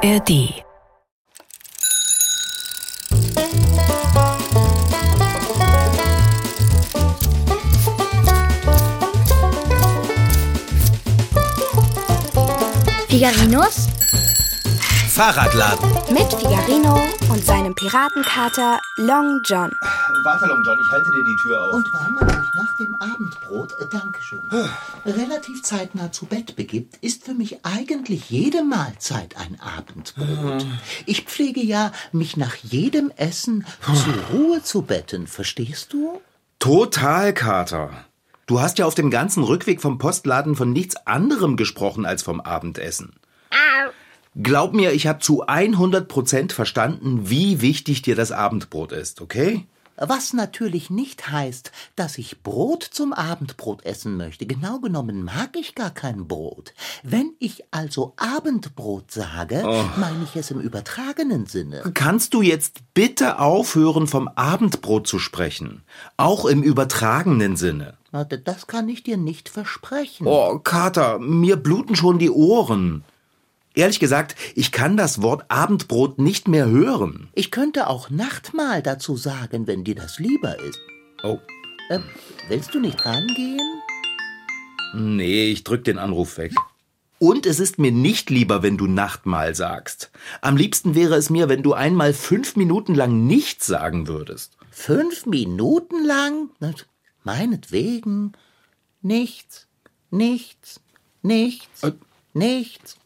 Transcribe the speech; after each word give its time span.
ARD 0.00 0.62
Figarinos 13.08 13.88
Fahrradladen. 15.08 15.90
mit 16.12 16.32
Figarino 16.32 17.00
und 17.28 17.44
seinem 17.44 17.74
Piratenkater 17.74 18.78
Long 18.98 19.40
John. 19.44 19.72
Warte, 20.22 20.46
Long 20.46 20.62
John, 20.64 20.78
ich 20.78 20.92
halte 20.92 21.10
dir 21.10 21.24
die 21.24 21.36
Tür 21.42 21.60
auf. 21.60 21.74
Und 21.74 21.92
man 21.92 22.28
sich 22.28 22.47
nach 22.58 22.76
dem 22.76 22.94
Abendbrot, 22.96 23.72
äh, 23.80 23.84
Dankeschön, 23.92 24.40
relativ 25.06 25.62
zeitnah 25.62 26.10
zu 26.10 26.26
Bett 26.26 26.56
begibt, 26.56 26.96
ist 26.96 27.24
für 27.24 27.34
mich 27.34 27.64
eigentlich 27.64 28.30
jede 28.30 28.64
Mahlzeit 28.64 29.36
ein 29.36 29.60
Abendbrot. 29.60 30.66
Ich 31.06 31.22
pflege 31.22 31.60
ja, 31.60 31.92
mich 32.10 32.36
nach 32.36 32.56
jedem 32.56 33.12
Essen 33.16 33.64
zur 33.84 34.36
Ruhe 34.36 34.62
zu 34.62 34.82
betten, 34.82 35.28
verstehst 35.28 35.92
du? 35.92 36.20
Total, 36.58 37.32
Kater. 37.32 37.90
Du 38.46 38.60
hast 38.60 38.78
ja 38.78 38.86
auf 38.86 38.94
dem 38.94 39.10
ganzen 39.10 39.44
Rückweg 39.44 39.80
vom 39.80 39.98
Postladen 39.98 40.56
von 40.56 40.72
nichts 40.72 40.96
anderem 41.06 41.56
gesprochen 41.56 42.06
als 42.06 42.22
vom 42.22 42.40
Abendessen. 42.40 43.12
Glaub 44.40 44.72
mir, 44.72 44.92
ich 44.92 45.06
habe 45.06 45.20
zu 45.20 45.46
100% 45.46 46.52
verstanden, 46.52 47.28
wie 47.28 47.60
wichtig 47.60 48.02
dir 48.02 48.14
das 48.14 48.32
Abendbrot 48.32 48.92
ist, 48.92 49.20
okay? 49.20 49.66
Was 50.00 50.32
natürlich 50.32 50.90
nicht 50.90 51.28
heißt, 51.28 51.72
dass 51.96 52.18
ich 52.18 52.42
Brot 52.42 52.84
zum 52.84 53.12
Abendbrot 53.12 53.84
essen 53.84 54.16
möchte. 54.16 54.46
Genau 54.46 54.78
genommen 54.78 55.24
mag 55.24 55.56
ich 55.56 55.74
gar 55.74 55.90
kein 55.90 56.28
Brot. 56.28 56.72
Wenn 57.02 57.32
ich 57.40 57.64
also 57.72 58.14
Abendbrot 58.16 59.10
sage, 59.10 59.64
meine 59.96 60.22
ich 60.22 60.36
es 60.36 60.52
im 60.52 60.60
übertragenen 60.60 61.46
Sinne. 61.46 61.82
Kannst 61.94 62.32
du 62.32 62.42
jetzt 62.42 62.78
bitte 62.94 63.40
aufhören, 63.40 64.06
vom 64.06 64.28
Abendbrot 64.28 65.08
zu 65.08 65.18
sprechen? 65.18 65.82
Auch 66.16 66.44
im 66.44 66.62
übertragenen 66.62 67.56
Sinne. 67.56 67.98
Das 68.44 68.68
kann 68.68 68.88
ich 68.88 69.02
dir 69.02 69.16
nicht 69.16 69.48
versprechen. 69.48 70.26
Oh, 70.26 70.60
Kater, 70.60 71.18
mir 71.18 71.56
bluten 71.56 71.96
schon 71.96 72.18
die 72.18 72.30
Ohren. 72.30 73.04
Ehrlich 73.78 74.00
gesagt, 74.00 74.34
ich 74.56 74.72
kann 74.72 74.96
das 74.96 75.22
Wort 75.22 75.44
Abendbrot 75.52 76.18
nicht 76.18 76.48
mehr 76.48 76.66
hören. 76.68 77.28
Ich 77.34 77.52
könnte 77.52 77.86
auch 77.86 78.10
Nachtmahl 78.10 78.82
dazu 78.82 79.16
sagen, 79.16 79.68
wenn 79.68 79.84
dir 79.84 79.94
das 79.94 80.18
lieber 80.18 80.58
ist. 80.58 80.80
Oh, 81.22 81.38
Äh, 81.88 82.00
willst 82.48 82.74
du 82.74 82.80
nicht 82.80 83.06
rangehen? 83.06 83.60
nee, 84.94 85.50
ich 85.52 85.62
drück 85.62 85.84
den 85.84 85.96
Anruf 85.98 86.38
weg. 86.38 86.52
Und 87.20 87.46
es 87.46 87.60
ist 87.60 87.78
mir 87.78 87.92
nicht 87.92 88.30
lieber, 88.30 88.64
wenn 88.64 88.76
du 88.78 88.88
Nachtmahl 88.88 89.54
sagst. 89.54 90.10
Am 90.40 90.56
liebsten 90.56 90.96
wäre 90.96 91.14
es 91.14 91.30
mir, 91.30 91.48
wenn 91.48 91.62
du 91.62 91.72
einmal 91.72 92.14
fünf 92.14 92.56
Minuten 92.56 92.96
lang 92.96 93.28
nichts 93.28 93.66
sagen 93.66 94.08
würdest. 94.08 94.56
Fünf 94.72 95.24
Minuten 95.24 96.04
lang? 96.04 96.50
Meinetwegen. 97.22 98.32
Nichts, 99.02 99.68
nichts, 100.10 100.80
nichts, 101.22 101.84
Äh. 101.84 101.92
nichts, 102.34 102.96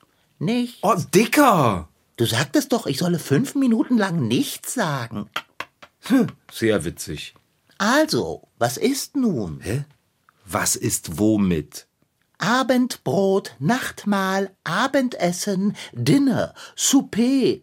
nichts. 0.43 0.79
Oh, 0.83 0.97
Dicker! 1.15 1.89
Du 2.17 2.27
sagtest 2.27 2.73
doch, 2.73 2.87
ich 2.87 2.99
solle 2.99 3.19
fünf 3.19 3.55
Minuten 3.55 3.97
lang 3.97 4.29
nichts 4.29 4.75
sagen. 4.75 5.31
Sehr 6.53 6.85
witzig. 6.85 7.35
Also, 7.79 8.49
was 8.59 8.77
ist 8.77 9.17
nun? 9.17 9.61
Hä? 9.61 9.85
Was 10.45 10.77
ist 10.77 11.19
womit? 11.19 11.87
Abendbrot, 12.39 13.55
Nachtmahl, 13.61 14.51
Abendessen, 14.65 15.77
Dinner, 15.93 16.55
Souper. 16.77 17.61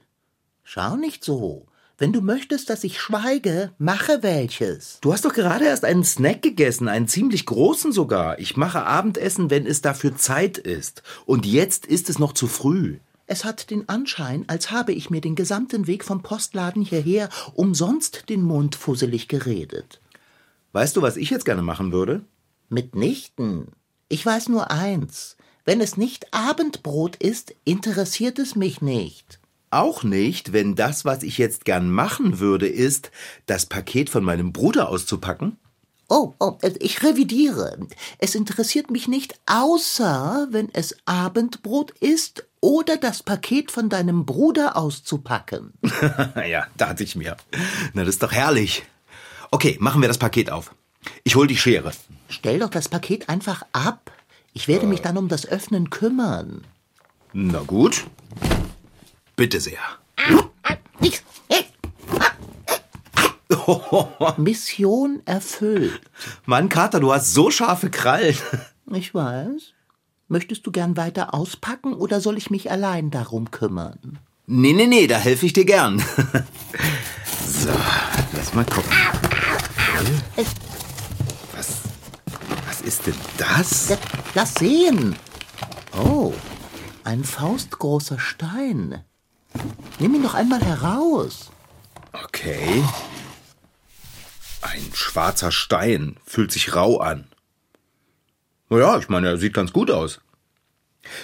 Schau 0.63 0.95
nicht 0.95 1.23
so. 1.23 1.68
Wenn 1.99 2.13
du 2.13 2.21
möchtest, 2.21 2.69
dass 2.69 2.85
ich 2.85 2.97
schweige, 2.97 3.73
mache 3.77 4.23
welches. 4.23 4.99
Du 5.01 5.11
hast 5.11 5.25
doch 5.25 5.33
gerade 5.33 5.65
erst 5.65 5.83
einen 5.83 6.05
Snack 6.05 6.41
gegessen, 6.41 6.87
einen 6.87 7.09
ziemlich 7.09 7.45
großen 7.45 7.91
sogar. 7.91 8.39
Ich 8.39 8.55
mache 8.55 8.85
Abendessen, 8.85 9.49
wenn 9.49 9.67
es 9.67 9.81
dafür 9.81 10.15
Zeit 10.15 10.57
ist. 10.57 11.03
Und 11.25 11.45
jetzt 11.45 11.85
ist 11.85 12.09
es 12.09 12.17
noch 12.17 12.31
zu 12.31 12.47
früh. 12.47 12.99
Es 13.27 13.43
hat 13.43 13.69
den 13.69 13.89
Anschein, 13.89 14.45
als 14.47 14.71
habe 14.71 14.93
ich 14.93 15.09
mir 15.09 15.19
den 15.19 15.35
gesamten 15.35 15.87
Weg 15.87 16.05
vom 16.05 16.23
Postladen 16.23 16.81
hierher 16.81 17.27
umsonst 17.53 18.29
den 18.29 18.43
Mund 18.43 18.77
fusselig 18.77 19.27
geredet. 19.27 19.99
Weißt 20.71 20.95
du, 20.95 21.01
was 21.01 21.17
ich 21.17 21.29
jetzt 21.29 21.43
gerne 21.43 21.63
machen 21.63 21.91
würde? 21.91 22.21
Mitnichten. 22.69 23.73
Ich 24.07 24.25
weiß 24.25 24.47
nur 24.47 24.71
eins. 24.71 25.35
Wenn 25.65 25.81
es 25.81 25.97
nicht 25.97 26.33
Abendbrot 26.33 27.17
ist, 27.17 27.53
interessiert 27.65 28.39
es 28.39 28.55
mich 28.55 28.81
nicht. 28.81 29.38
Auch 29.71 30.03
nicht, 30.03 30.51
wenn 30.51 30.75
das, 30.75 31.05
was 31.05 31.21
ich 31.21 31.37
jetzt 31.37 31.63
gern 31.63 31.91
machen 31.91 32.39
würde, 32.39 32.67
ist, 32.67 33.11
das 33.45 33.67
Paket 33.67 34.09
von 34.09 34.23
meinem 34.23 34.51
Bruder 34.51 34.89
auszupacken? 34.89 35.57
Oh, 36.07 36.33
oh, 36.39 36.57
äh, 36.61 36.73
ich 36.79 37.03
revidiere. 37.03 37.77
Es 38.17 38.33
interessiert 38.33 38.89
mich 38.89 39.07
nicht, 39.07 39.39
außer 39.45 40.47
wenn 40.49 40.69
es 40.73 40.97
Abendbrot 41.05 41.91
ist 41.99 42.47
oder 42.61 42.97
das 42.97 43.21
Paket 43.21 43.69
von 43.69 43.89
deinem 43.89 44.25
Bruder 44.25 44.75
auszupacken. 44.75 45.73
ja, 46.49 46.65
dachte 46.77 47.03
ich 47.03 47.15
mir. 47.15 47.37
Na, 47.93 48.03
das 48.03 48.15
ist 48.15 48.23
doch 48.23 48.31
herrlich. 48.31 48.83
Okay, 49.51 49.77
machen 49.79 50.01
wir 50.01 50.07
das 50.07 50.17
Paket 50.17 50.49
auf. 50.49 50.73
Ich 51.23 51.35
hol 51.35 51.45
die 51.45 51.57
Schere. 51.57 51.91
Stell 52.27 52.59
doch 52.59 52.69
das 52.69 52.89
Paket 52.89 53.29
einfach 53.29 53.63
ab. 53.71 54.11
Ich 54.53 54.67
werde 54.67 54.87
mich 54.87 55.01
dann 55.01 55.17
um 55.17 55.27
das 55.27 55.45
Öffnen 55.45 55.91
kümmern. 55.91 56.65
Na 57.33 57.59
gut. 57.59 58.05
Bitte 59.39 59.61
sehr. 59.61 59.79
Mission 64.37 65.21
erfüllt. 65.23 66.01
Mann, 66.45 66.67
Kater, 66.67 66.99
du 66.99 67.13
hast 67.13 67.33
so 67.33 67.49
scharfe 67.49 67.89
Krallen. 67.89 68.35
Ich 68.91 69.13
weiß. 69.13 69.71
Möchtest 70.27 70.67
du 70.67 70.71
gern 70.71 70.97
weiter 70.97 71.33
auspacken 71.33 71.93
oder 71.93 72.19
soll 72.19 72.37
ich 72.37 72.49
mich 72.49 72.69
allein 72.69 73.11
darum 73.11 73.49
kümmern? 73.49 74.19
Nee, 74.45 74.73
nee, 74.73 74.87
nee, 74.87 75.07
da 75.07 75.17
helfe 75.17 75.45
ich 75.45 75.53
dir 75.53 75.65
gern. 75.65 76.03
So, 77.47 77.69
lass 78.33 78.53
mal 78.53 78.65
gucken. 78.65 78.91
Was, 81.55 81.77
was 82.67 82.81
ist 82.81 83.07
denn 83.07 83.15
das? 83.37 83.97
Lass 84.33 84.55
sehen. 84.55 85.15
Oh, 85.97 86.33
ein 87.05 87.23
faustgroßer 87.23 88.19
Stein. 88.19 89.01
Nimm 89.99 90.15
ihn 90.15 90.23
doch 90.23 90.33
einmal 90.33 90.61
heraus. 90.61 91.51
Okay. 92.13 92.83
Ein 94.61 94.91
schwarzer 94.93 95.51
Stein. 95.51 96.17
Fühlt 96.25 96.51
sich 96.51 96.75
rau 96.75 96.99
an. 96.99 97.27
Naja, 98.69 98.97
ich 98.97 99.09
meine, 99.09 99.29
er 99.29 99.37
sieht 99.37 99.53
ganz 99.53 99.73
gut 99.73 99.89
aus. 99.89 100.21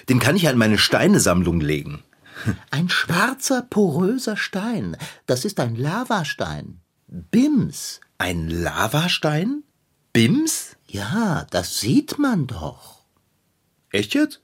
Den 0.10 0.20
kann 0.20 0.36
ich 0.36 0.44
ja 0.44 0.52
in 0.52 0.58
meine 0.58 0.78
Steinesammlung 0.78 1.60
legen. 1.60 2.04
Ein 2.72 2.90
schwarzer, 2.90 3.62
poröser 3.62 4.38
Stein. 4.38 4.98
Das 5.26 5.46
ist 5.46 5.60
ein 5.60 5.76
Lavastein. 5.76 6.82
Bims. 7.08 8.02
Ein 8.18 8.50
Lavastein? 8.50 9.64
Bims? 10.12 10.76
Ja, 10.88 11.46
das 11.52 11.80
sieht 11.80 12.18
man 12.20 12.48
doch. 12.48 13.04
Echt 13.92 14.14
jetzt? 14.14 14.42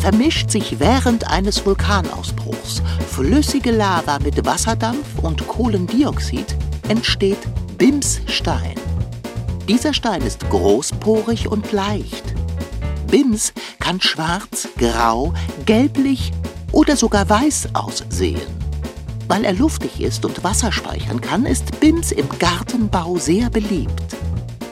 Vermischt 0.00 0.50
sich 0.50 0.78
während 0.78 1.28
eines 1.28 1.66
Vulkanausbruchs 1.66 2.82
flüssige 3.10 3.72
Lava 3.72 4.18
mit 4.20 4.46
Wasserdampf 4.46 5.18
und 5.22 5.46
Kohlendioxid, 5.48 6.56
entsteht 6.88 7.38
Bimsstein. 7.76 8.76
Dieser 9.66 9.92
Stein 9.92 10.22
ist 10.22 10.48
großporig 10.48 11.48
und 11.48 11.72
leicht. 11.72 12.24
Bims 13.10 13.52
kann 13.80 14.00
schwarz, 14.00 14.68
grau, 14.78 15.34
gelblich 15.66 16.32
oder 16.72 16.96
sogar 16.96 17.28
weiß 17.28 17.70
aussehen. 17.74 18.40
Weil 19.26 19.44
er 19.44 19.52
luftig 19.52 20.00
ist 20.00 20.24
und 20.24 20.42
Wasser 20.44 20.72
speichern 20.72 21.20
kann, 21.20 21.44
ist 21.44 21.80
Bims 21.80 22.12
im 22.12 22.28
Gartenbau 22.38 23.18
sehr 23.18 23.50
beliebt. 23.50 24.16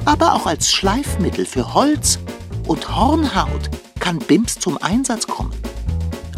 Aber 0.05 0.35
auch 0.35 0.47
als 0.47 0.71
Schleifmittel 0.71 1.45
für 1.45 1.75
Holz 1.75 2.19
und 2.67 2.97
Hornhaut 2.97 3.71
kann 4.07 4.21
Bims 4.21 4.61
zum 4.61 4.79
Einsatz 4.81 5.27
kommen. 5.27 5.51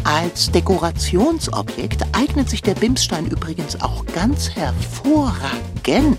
Als 0.03 0.51
Dekorationsobjekt 0.51 2.03
eignet 2.13 2.49
sich 2.49 2.63
der 2.63 2.73
Bimsstein 2.73 3.27
übrigens 3.27 3.79
auch 3.79 4.07
ganz 4.07 4.49
hervorragend. 4.49 6.17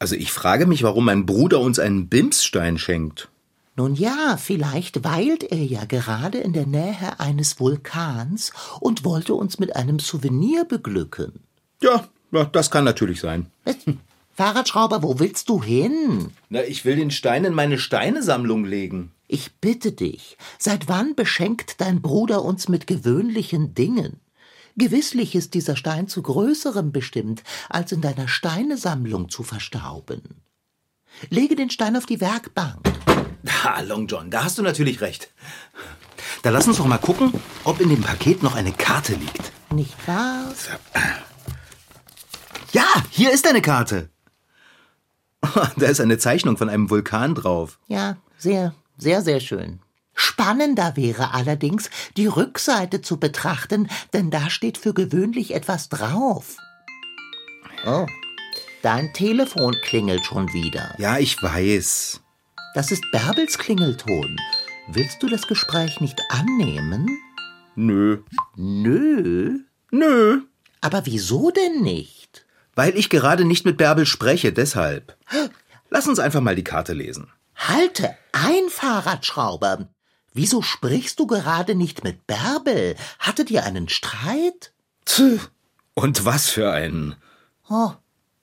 Also 0.00 0.16
ich 0.16 0.32
frage 0.32 0.66
mich, 0.66 0.82
warum 0.82 1.04
mein 1.04 1.26
Bruder 1.26 1.60
uns 1.60 1.78
einen 1.78 2.08
Bimsstein 2.08 2.76
schenkt. 2.78 3.28
Nun 3.76 3.94
ja, 3.94 4.36
vielleicht 4.36 5.04
weilt 5.04 5.44
er 5.44 5.62
ja 5.62 5.84
gerade 5.84 6.38
in 6.38 6.52
der 6.52 6.66
Nähe 6.66 7.20
eines 7.20 7.60
Vulkans 7.60 8.52
und 8.80 9.04
wollte 9.04 9.34
uns 9.34 9.60
mit 9.60 9.76
einem 9.76 10.00
Souvenir 10.00 10.64
beglücken. 10.64 11.34
Ja, 11.80 12.08
das 12.50 12.72
kann 12.72 12.82
natürlich 12.82 13.20
sein. 13.20 13.46
Fahrradschrauber, 14.38 15.02
wo 15.02 15.18
willst 15.18 15.48
du 15.48 15.60
hin? 15.64 16.30
Na, 16.48 16.62
ich 16.62 16.84
will 16.84 16.94
den 16.94 17.10
Stein 17.10 17.44
in 17.44 17.54
meine 17.54 17.76
Steinesammlung 17.76 18.64
legen. 18.64 19.10
Ich 19.26 19.56
bitte 19.56 19.90
dich, 19.90 20.38
seit 20.60 20.86
wann 20.86 21.16
beschenkt 21.16 21.80
dein 21.80 22.00
Bruder 22.00 22.44
uns 22.44 22.68
mit 22.68 22.86
gewöhnlichen 22.86 23.74
Dingen? 23.74 24.20
Gewisslich 24.76 25.34
ist 25.34 25.54
dieser 25.54 25.74
Stein 25.74 26.06
zu 26.06 26.22
Größerem 26.22 26.92
bestimmt, 26.92 27.42
als 27.68 27.90
in 27.90 28.00
deiner 28.00 28.28
Steinesammlung 28.28 29.28
zu 29.28 29.42
verstauben. 29.42 30.22
Lege 31.30 31.56
den 31.56 31.70
Stein 31.70 31.96
auf 31.96 32.06
die 32.06 32.20
Werkbank. 32.20 32.88
Ha, 33.64 33.80
Long 33.80 34.06
John, 34.06 34.30
da 34.30 34.44
hast 34.44 34.56
du 34.56 34.62
natürlich 34.62 35.00
recht. 35.00 35.32
Da 36.42 36.50
lass 36.50 36.68
uns 36.68 36.76
doch 36.76 36.86
mal 36.86 36.98
gucken, 36.98 37.32
ob 37.64 37.80
in 37.80 37.88
dem 37.88 38.02
Paket 38.02 38.44
noch 38.44 38.54
eine 38.54 38.70
Karte 38.70 39.14
liegt. 39.14 39.50
Nicht 39.72 39.96
wahr? 40.06 40.54
Ja, 42.70 42.86
hier 43.10 43.32
ist 43.32 43.44
eine 43.48 43.62
Karte. 43.62 44.10
Da 45.76 45.86
ist 45.86 46.00
eine 46.00 46.18
Zeichnung 46.18 46.56
von 46.56 46.68
einem 46.68 46.90
Vulkan 46.90 47.34
drauf. 47.34 47.78
Ja, 47.86 48.16
sehr, 48.36 48.74
sehr, 48.96 49.22
sehr 49.22 49.40
schön. 49.40 49.80
Spannender 50.14 50.96
wäre 50.96 51.32
allerdings, 51.32 51.90
die 52.16 52.26
Rückseite 52.26 53.02
zu 53.02 53.20
betrachten, 53.20 53.88
denn 54.12 54.30
da 54.30 54.50
steht 54.50 54.76
für 54.76 54.92
gewöhnlich 54.92 55.54
etwas 55.54 55.88
drauf. 55.88 56.56
Oh, 57.86 58.06
dein 58.82 59.12
Telefon 59.12 59.76
klingelt 59.84 60.24
schon 60.24 60.52
wieder. 60.52 60.92
Ja, 60.98 61.18
ich 61.18 61.40
weiß. 61.40 62.20
Das 62.74 62.90
ist 62.90 63.04
Bärbels 63.12 63.58
Klingelton. 63.58 64.36
Willst 64.88 65.22
du 65.22 65.28
das 65.28 65.46
Gespräch 65.46 66.00
nicht 66.00 66.20
annehmen? 66.30 67.06
Nö. 67.76 68.18
Nö. 68.56 69.60
Nö. 69.92 70.40
Aber 70.80 71.06
wieso 71.06 71.52
denn 71.52 71.82
nicht? 71.82 72.17
Weil 72.78 72.96
ich 72.96 73.10
gerade 73.10 73.44
nicht 73.44 73.64
mit 73.64 73.76
Bärbel 73.76 74.06
spreche, 74.06 74.52
deshalb. 74.52 75.16
Lass 75.90 76.06
uns 76.06 76.20
einfach 76.20 76.40
mal 76.40 76.54
die 76.54 76.62
Karte 76.62 76.92
lesen. 76.92 77.26
Halte 77.56 78.14
ein, 78.30 78.68
Fahrradschrauber. 78.68 79.88
Wieso 80.32 80.62
sprichst 80.62 81.18
du 81.18 81.26
gerade 81.26 81.74
nicht 81.74 82.04
mit 82.04 82.28
Bärbel? 82.28 82.94
Hattet 83.18 83.50
ihr 83.50 83.64
einen 83.64 83.88
Streit? 83.88 84.72
Tch. 85.06 85.50
Und 85.94 86.24
was 86.24 86.50
für 86.50 86.70
einen? 86.70 87.16
Oh, 87.68 87.94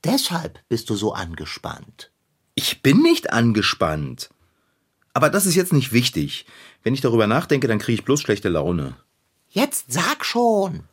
deshalb 0.04 0.60
bist 0.68 0.90
du 0.90 0.98
so 0.98 1.14
angespannt. 1.14 2.12
Ich 2.56 2.82
bin 2.82 3.02
nicht 3.02 3.32
angespannt. 3.32 4.32
Aber 5.14 5.30
das 5.30 5.46
ist 5.46 5.56
jetzt 5.56 5.72
nicht 5.72 5.94
wichtig. 5.94 6.46
Wenn 6.84 6.94
ich 6.94 7.00
darüber 7.00 7.26
nachdenke, 7.26 7.70
dann 7.70 7.80
kriege 7.80 8.00
ich 8.00 8.04
bloß 8.04 8.20
schlechte 8.20 8.50
Laune. 8.50 8.98
Jetzt 9.48 9.94
sag 9.94 10.26
schon. 10.26 10.84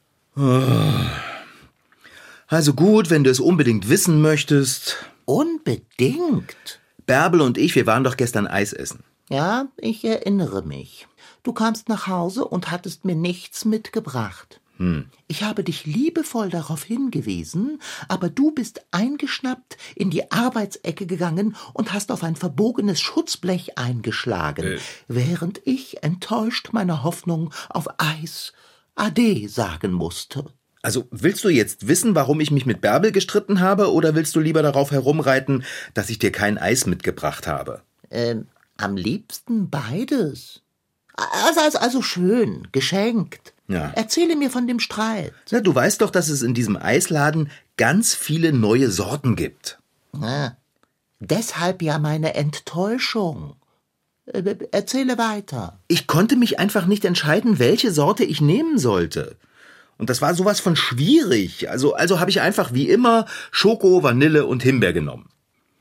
Also 2.53 2.75
gut, 2.75 3.09
wenn 3.09 3.25
du 3.25 3.31
es 3.31 3.41
unbedingt 3.41 3.89
wissen 3.89 4.21
möchtest. 4.21 4.97
Unbedingt. 5.25 6.81
Bärbel 7.07 7.41
und 7.41 7.57
ich, 7.57 7.75
wir 7.75 7.87
waren 7.87 8.05
doch 8.05 8.19
gestern 8.19 8.47
Eis 8.47 8.75
essen. 8.75 9.05
Ja, 9.31 9.69
ich 9.79 10.05
erinnere 10.05 10.61
mich. 10.61 11.09
Du 11.45 11.55
kamst 11.55 11.89
nach 11.89 12.09
Hause 12.09 12.45
und 12.45 12.71
hattest 12.71 13.07
mir 13.07 13.15
nichts 13.15 13.65
mitgebracht. 13.65 14.61
Ich 15.29 15.45
habe 15.45 15.63
dich 15.63 15.87
liebevoll 15.87 16.51
darauf 16.51 16.83
hingewiesen, 16.83 17.81
aber 18.09 18.29
du 18.29 18.51
bist 18.51 18.85
eingeschnappt 18.91 19.77
in 19.95 20.11
die 20.11 20.31
Arbeitsecke 20.33 21.07
gegangen 21.07 21.55
und 21.73 21.93
hast 21.93 22.11
auf 22.11 22.25
ein 22.25 22.35
verbogenes 22.35 23.01
Schutzblech 23.01 23.79
eingeschlagen, 23.79 24.65
Äh. 24.65 24.79
während 25.07 25.63
ich 25.65 26.03
enttäuscht 26.03 26.71
meiner 26.73 27.05
Hoffnung 27.05 27.55
auf 27.71 27.87
Eis 27.99 28.53
Ade 28.97 29.49
sagen 29.49 29.93
musste. 29.93 30.47
Also 30.83 31.07
willst 31.13 31.45
du 31.45 31.49
jetzt 31.49 31.87
wissen, 31.87 32.17
warum 32.17 32.41
ich 32.41 32.51
mich 32.51 32.67
mit 32.67 32.81
Bärbel 32.81 33.13
gestritten 33.13 33.61
habe, 33.61 33.93
oder 33.93 34.17
willst 34.17 34.35
du 34.35 34.41
lieber 34.41 34.63
darauf 34.63 34.91
herumreiten, 34.91 35.65
dass 35.95 36.11
ich 36.11 36.19
dir 36.19 36.33
kein 36.33 36.59
Eis 36.59 36.87
mitgebracht 36.87 37.47
habe? 37.47 37.83
Ähm, 38.11 38.49
am 38.77 38.97
liebsten 38.97 39.71
beides. 39.71 40.61
Also, 41.15 41.61
also, 41.61 41.79
also 41.79 42.03
schön, 42.03 42.69
geschenkt. 42.73 43.55
Ja. 43.69 43.93
Erzähle 43.95 44.35
mir 44.35 44.51
von 44.51 44.67
dem 44.67 44.81
Streit. 44.81 45.33
Na, 45.51 45.61
du 45.61 45.75
weißt 45.75 46.01
doch, 46.01 46.11
dass 46.11 46.29
es 46.29 46.43
in 46.43 46.53
diesem 46.53 46.77
Eisladen 46.77 47.51
ganz 47.77 48.15
viele 48.15 48.53
neue 48.53 48.91
Sorten 48.91 49.37
gibt. 49.37 49.79
Ah, 50.21 50.53
deshalb 51.21 51.81
ja 51.81 51.99
meine 51.99 52.35
Enttäuschung. 52.35 53.55
Äh, 54.27 54.57
Erzähle 54.73 55.17
weiter. 55.17 55.79
Ich 55.87 56.07
konnte 56.07 56.37
mich 56.37 56.59
einfach 56.59 56.87
nicht 56.87 57.05
entscheiden, 57.05 57.59
welche 57.59 57.93
Sorte 57.93 58.25
ich 58.25 58.41
nehmen 58.41 58.79
sollte. 58.79 59.37
Und 60.03 60.11
das 60.11 60.21
war 60.21 60.35
sowas 60.35 60.59
von 60.59 60.75
schwierig. 60.75 61.71
Also, 61.71 61.95
also 61.95 62.19
habe 62.19 62.29
ich 62.29 62.41
einfach 62.41 62.75
wie 62.75 62.89
immer 62.89 63.25
Schoko, 63.53 64.03
Vanille 64.03 64.47
und 64.47 64.61
Himbeer 64.61 64.93
genommen. 64.93 65.29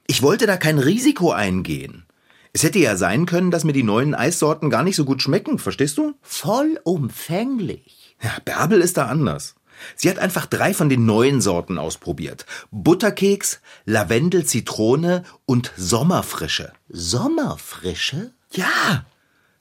Ich 0.05 0.21
wollte 0.21 0.45
da 0.45 0.57
kein 0.57 0.77
Risiko 0.77 1.31
eingehen. 1.31 2.05
Es 2.53 2.61
hätte 2.61 2.77
ja 2.77 2.97
sein 2.97 3.25
können, 3.25 3.49
dass 3.49 3.63
mir 3.63 3.73
die 3.73 3.81
neuen 3.81 4.13
Eissorten 4.13 4.69
gar 4.69 4.83
nicht 4.83 4.95
so 4.95 5.05
gut 5.05 5.23
schmecken, 5.23 5.57
verstehst 5.57 5.97
du? 5.97 6.13
Vollumfänglich. 6.21 8.15
Ja, 8.21 8.29
Bärbel 8.45 8.81
ist 8.81 8.97
da 8.97 9.07
anders. 9.07 9.55
Sie 9.95 10.07
hat 10.07 10.19
einfach 10.19 10.45
drei 10.45 10.75
von 10.75 10.87
den 10.87 11.07
neuen 11.07 11.41
Sorten 11.41 11.79
ausprobiert. 11.79 12.45
Butterkeks, 12.69 13.59
Lavendel, 13.85 14.45
Zitrone 14.45 15.23
und 15.47 15.71
Sommerfrische. 15.77 16.73
Sommerfrische? 16.89 18.35
Ja, 18.51 19.03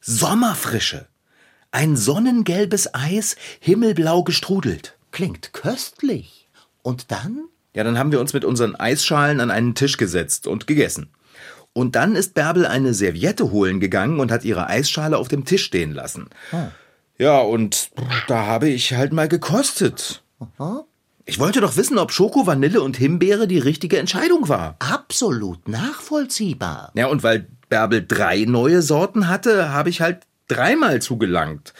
Sommerfrische. 0.03 1.07
Ein 1.73 1.97
sonnengelbes 1.97 2.95
Eis, 2.95 3.37
himmelblau 3.61 4.25
gestrudelt. 4.25 4.97
Klingt 5.13 5.53
köstlich. 5.53 6.49
Und 6.83 7.13
dann? 7.13 7.45
Ja, 7.75 7.85
dann 7.85 7.97
haben 7.97 8.11
wir 8.11 8.21
uns 8.21 8.33
mit 8.33 8.45
unseren 8.45 8.75
Eisschalen 8.75 9.41
an 9.41 9.53
einen 9.53 9.77
Tisch 9.77 9.97
gesetzt 9.97 10.49
und 10.49 10.67
gegessen. 10.67 11.11
Und 11.73 11.95
dann 11.95 12.17
ist 12.17 12.35
Bärbel 12.35 12.67
eine 12.67 12.93
Serviette 12.93 13.53
holen 13.53 13.79
gegangen 13.79 14.19
und 14.19 14.33
hat 14.33 14.45
ihre 14.45 14.67
Eisschale 14.67 15.17
auf 15.17 15.29
dem 15.29 15.45
Tisch 15.45 15.65
stehen 15.65 15.93
lassen. 15.93 16.29
Ja, 17.19 17.39
und 17.39 17.91
da 18.27 18.47
habe 18.47 18.69
ich 18.69 18.93
halt 18.95 19.13
mal 19.13 19.29
gekostet. 19.29 20.25
Ich 21.27 21.39
wollte 21.39 21.61
doch 21.61 21.77
wissen, 21.77 21.99
ob 21.99 22.11
Schoko, 22.11 22.49
Vanille 22.49 22.83
und 22.83 22.97
Himbeere 22.97 23.47
die 23.47 23.61
richtige 23.61 23.99
Entscheidung 23.99 24.49
war. 24.49 24.75
Absolut 24.81 25.69
nachvollziehbar. 25.69 26.91
Ja, 26.95 27.07
und 27.07 27.23
weil 27.23 27.47
Bärbel 27.69 28.05
drei 28.05 28.47
neue 28.47 28.83
Sorten 28.83 29.29
hatte, 29.29 29.73
habe 29.73 29.91
ich 29.91 30.01
halt 30.01 30.23
dreimal 30.51 31.01
zugelangt. 31.01 31.73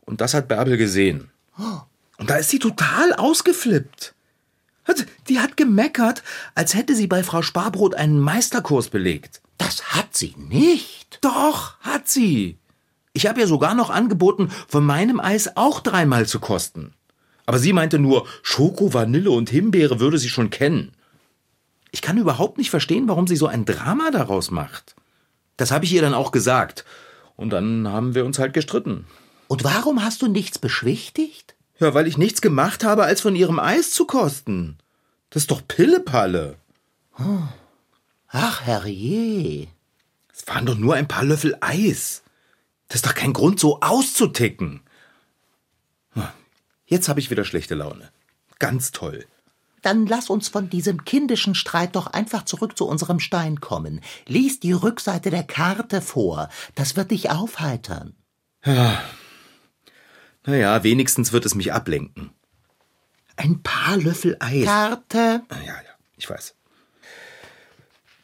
Und 0.00 0.20
das 0.20 0.34
hat 0.34 0.48
Bärbel 0.48 0.76
gesehen. 0.76 1.30
Und 2.16 2.30
da 2.30 2.36
ist 2.36 2.50
sie 2.50 2.58
total 2.58 3.12
ausgeflippt. 3.14 4.14
Die 5.28 5.40
hat 5.40 5.56
gemeckert, 5.56 6.22
als 6.54 6.74
hätte 6.74 6.94
sie 6.94 7.06
bei 7.06 7.22
Frau 7.22 7.42
Sparbrot 7.42 7.94
einen 7.94 8.18
Meisterkurs 8.18 8.88
belegt. 8.88 9.42
Das 9.58 9.94
hat 9.94 10.16
sie 10.16 10.34
nicht. 10.38 11.18
Doch, 11.20 11.78
hat 11.80 12.08
sie. 12.08 12.58
Ich 13.12 13.26
habe 13.26 13.40
ihr 13.40 13.46
sogar 13.46 13.74
noch 13.74 13.90
angeboten, 13.90 14.50
von 14.68 14.84
meinem 14.84 15.20
Eis 15.20 15.56
auch 15.56 15.80
dreimal 15.80 16.26
zu 16.26 16.40
kosten. 16.40 16.94
Aber 17.44 17.58
sie 17.58 17.72
meinte 17.72 17.98
nur, 17.98 18.26
Schoko, 18.42 18.94
Vanille 18.94 19.30
und 19.30 19.50
Himbeere 19.50 20.00
würde 20.00 20.18
sie 20.18 20.28
schon 20.28 20.50
kennen. 20.50 20.92
Ich 21.90 22.02
kann 22.02 22.18
überhaupt 22.18 22.58
nicht 22.58 22.70
verstehen, 22.70 23.08
warum 23.08 23.26
sie 23.26 23.36
so 23.36 23.46
ein 23.46 23.64
Drama 23.64 24.10
daraus 24.10 24.50
macht. 24.50 24.94
Das 25.56 25.70
habe 25.70 25.84
ich 25.84 25.92
ihr 25.92 26.02
dann 26.02 26.14
auch 26.14 26.30
gesagt. 26.30 26.84
Und 27.38 27.50
dann 27.50 27.86
haben 27.86 28.16
wir 28.16 28.24
uns 28.24 28.40
halt 28.40 28.52
gestritten. 28.52 29.06
Und 29.46 29.62
warum 29.62 30.02
hast 30.02 30.22
du 30.22 30.26
nichts 30.26 30.58
beschwichtigt? 30.58 31.54
Ja, 31.78 31.94
weil 31.94 32.08
ich 32.08 32.18
nichts 32.18 32.40
gemacht 32.40 32.82
habe, 32.82 33.04
als 33.04 33.20
von 33.20 33.36
ihrem 33.36 33.60
Eis 33.60 33.92
zu 33.92 34.06
kosten. 34.06 34.76
Das 35.30 35.44
ist 35.44 35.52
doch 35.52 35.62
Pillepalle. 35.66 36.56
Ach, 38.26 38.60
herrje. 38.62 39.68
Es 40.34 40.48
waren 40.48 40.66
doch 40.66 40.76
nur 40.76 40.96
ein 40.96 41.06
paar 41.06 41.22
Löffel 41.22 41.56
Eis. 41.60 42.24
Das 42.88 42.96
ist 42.96 43.06
doch 43.06 43.14
kein 43.14 43.32
Grund, 43.32 43.60
so 43.60 43.80
auszuticken. 43.82 44.80
Jetzt 46.86 47.08
habe 47.08 47.20
ich 47.20 47.30
wieder 47.30 47.44
schlechte 47.44 47.76
Laune. 47.76 48.10
Ganz 48.58 48.90
toll. 48.90 49.26
Dann 49.82 50.06
lass 50.06 50.30
uns 50.30 50.48
von 50.48 50.68
diesem 50.70 51.04
kindischen 51.04 51.54
Streit 51.54 51.96
doch 51.96 52.06
einfach 52.08 52.44
zurück 52.44 52.76
zu 52.76 52.86
unserem 52.86 53.20
Stein 53.20 53.60
kommen. 53.60 54.00
Lies 54.26 54.60
die 54.60 54.72
Rückseite 54.72 55.30
der 55.30 55.44
Karte 55.44 56.00
vor. 56.00 56.48
Das 56.74 56.96
wird 56.96 57.10
dich 57.10 57.30
aufheitern. 57.30 58.14
Naja, 60.44 60.82
wenigstens 60.82 61.32
wird 61.32 61.46
es 61.46 61.54
mich 61.54 61.72
ablenken. 61.72 62.30
Ein 63.36 63.62
paar 63.62 63.96
Löffel 63.96 64.36
Eis. 64.40 64.64
Karte. 64.64 65.42
Ah, 65.48 65.56
Ja, 65.64 65.74
ja, 65.74 65.94
ich 66.16 66.28
weiß. 66.28 66.54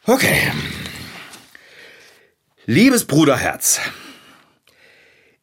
Okay. 0.05 0.51
Liebes 2.65 3.05
Bruderherz, 3.05 3.79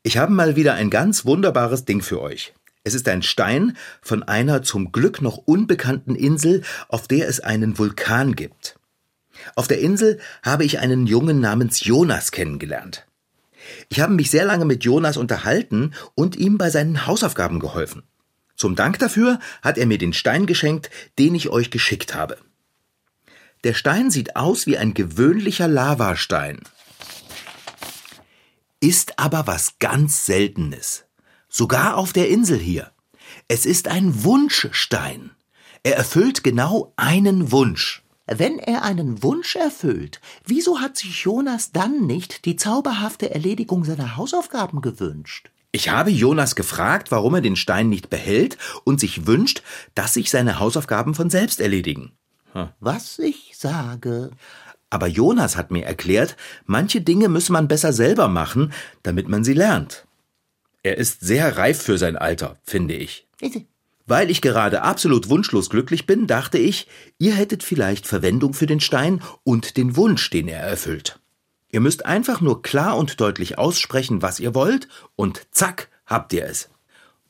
ich 0.02 0.18
habe 0.18 0.32
mal 0.32 0.56
wieder 0.56 0.74
ein 0.74 0.90
ganz 0.90 1.24
wunderbares 1.24 1.84
Ding 1.84 2.02
für 2.02 2.20
euch. 2.20 2.52
Es 2.84 2.94
ist 2.94 3.08
ein 3.08 3.22
Stein 3.22 3.76
von 4.00 4.22
einer 4.22 4.62
zum 4.62 4.90
Glück 4.90 5.22
noch 5.22 5.36
unbekannten 5.36 6.16
Insel, 6.16 6.62
auf 6.88 7.06
der 7.06 7.28
es 7.28 7.40
einen 7.40 7.78
Vulkan 7.78 8.34
gibt. 8.34 8.78
Auf 9.54 9.68
der 9.68 9.80
Insel 9.80 10.18
habe 10.42 10.64
ich 10.64 10.80
einen 10.80 11.06
Jungen 11.06 11.40
namens 11.40 11.84
Jonas 11.84 12.32
kennengelernt. 12.32 13.06
Ich 13.88 14.00
habe 14.00 14.12
mich 14.12 14.30
sehr 14.30 14.44
lange 14.44 14.64
mit 14.64 14.84
Jonas 14.84 15.16
unterhalten 15.16 15.94
und 16.14 16.36
ihm 16.36 16.58
bei 16.58 16.70
seinen 16.70 17.06
Hausaufgaben 17.06 17.60
geholfen. 17.60 18.02
Zum 18.56 18.74
Dank 18.74 18.98
dafür 18.98 19.38
hat 19.62 19.78
er 19.78 19.86
mir 19.86 19.98
den 19.98 20.12
Stein 20.12 20.46
geschenkt, 20.46 20.90
den 21.18 21.34
ich 21.34 21.48
euch 21.48 21.70
geschickt 21.70 22.14
habe. 22.14 22.38
Der 23.64 23.74
Stein 23.74 24.10
sieht 24.10 24.34
aus 24.34 24.66
wie 24.66 24.76
ein 24.76 24.92
gewöhnlicher 24.92 25.68
Lavastein. 25.68 26.60
Ist 28.80 29.20
aber 29.20 29.46
was 29.46 29.78
ganz 29.78 30.26
Seltenes. 30.26 31.04
Sogar 31.54 31.98
auf 31.98 32.14
der 32.14 32.30
Insel 32.30 32.58
hier. 32.58 32.92
Es 33.46 33.66
ist 33.66 33.86
ein 33.86 34.24
Wunschstein. 34.24 35.32
Er 35.82 35.96
erfüllt 35.96 36.42
genau 36.42 36.94
einen 36.96 37.52
Wunsch. 37.52 38.02
Wenn 38.26 38.58
er 38.58 38.84
einen 38.84 39.22
Wunsch 39.22 39.54
erfüllt, 39.56 40.22
wieso 40.46 40.80
hat 40.80 40.96
sich 40.96 41.24
Jonas 41.24 41.70
dann 41.70 42.06
nicht 42.06 42.46
die 42.46 42.56
zauberhafte 42.56 43.34
Erledigung 43.34 43.84
seiner 43.84 44.16
Hausaufgaben 44.16 44.80
gewünscht? 44.80 45.50
Ich 45.72 45.90
habe 45.90 46.10
Jonas 46.10 46.56
gefragt, 46.56 47.10
warum 47.10 47.34
er 47.34 47.42
den 47.42 47.56
Stein 47.56 47.90
nicht 47.90 48.08
behält 48.08 48.56
und 48.84 48.98
sich 48.98 49.26
wünscht, 49.26 49.62
dass 49.94 50.14
sich 50.14 50.30
seine 50.30 50.58
Hausaufgaben 50.58 51.14
von 51.14 51.28
selbst 51.28 51.60
erledigen. 51.60 52.12
Hm. 52.54 52.70
Was 52.80 53.18
ich 53.18 53.58
sage. 53.58 54.30
Aber 54.88 55.06
Jonas 55.06 55.58
hat 55.58 55.70
mir 55.70 55.84
erklärt, 55.84 56.38
manche 56.64 57.02
Dinge 57.02 57.28
müsse 57.28 57.52
man 57.52 57.68
besser 57.68 57.92
selber 57.92 58.28
machen, 58.28 58.72
damit 59.02 59.28
man 59.28 59.44
sie 59.44 59.54
lernt. 59.54 60.06
Er 60.82 60.98
ist 60.98 61.20
sehr 61.20 61.56
reif 61.56 61.82
für 61.82 61.98
sein 61.98 62.16
Alter, 62.16 62.58
finde 62.64 62.94
ich. 62.94 63.26
Weil 64.06 64.30
ich 64.30 64.42
gerade 64.42 64.82
absolut 64.82 65.28
wunschlos 65.28 65.70
glücklich 65.70 66.06
bin, 66.06 66.26
dachte 66.26 66.58
ich, 66.58 66.88
ihr 67.18 67.34
hättet 67.34 67.62
vielleicht 67.62 68.06
Verwendung 68.06 68.52
für 68.52 68.66
den 68.66 68.80
Stein 68.80 69.22
und 69.44 69.76
den 69.76 69.96
Wunsch, 69.96 70.28
den 70.30 70.48
er 70.48 70.60
erfüllt. 70.60 71.20
Ihr 71.70 71.80
müsst 71.80 72.04
einfach 72.04 72.40
nur 72.40 72.62
klar 72.62 72.98
und 72.98 73.20
deutlich 73.20 73.58
aussprechen, 73.58 74.20
was 74.20 74.40
ihr 74.40 74.54
wollt, 74.54 74.88
und 75.16 75.46
zack, 75.52 75.88
habt 76.04 76.32
ihr 76.32 76.44
es. 76.44 76.68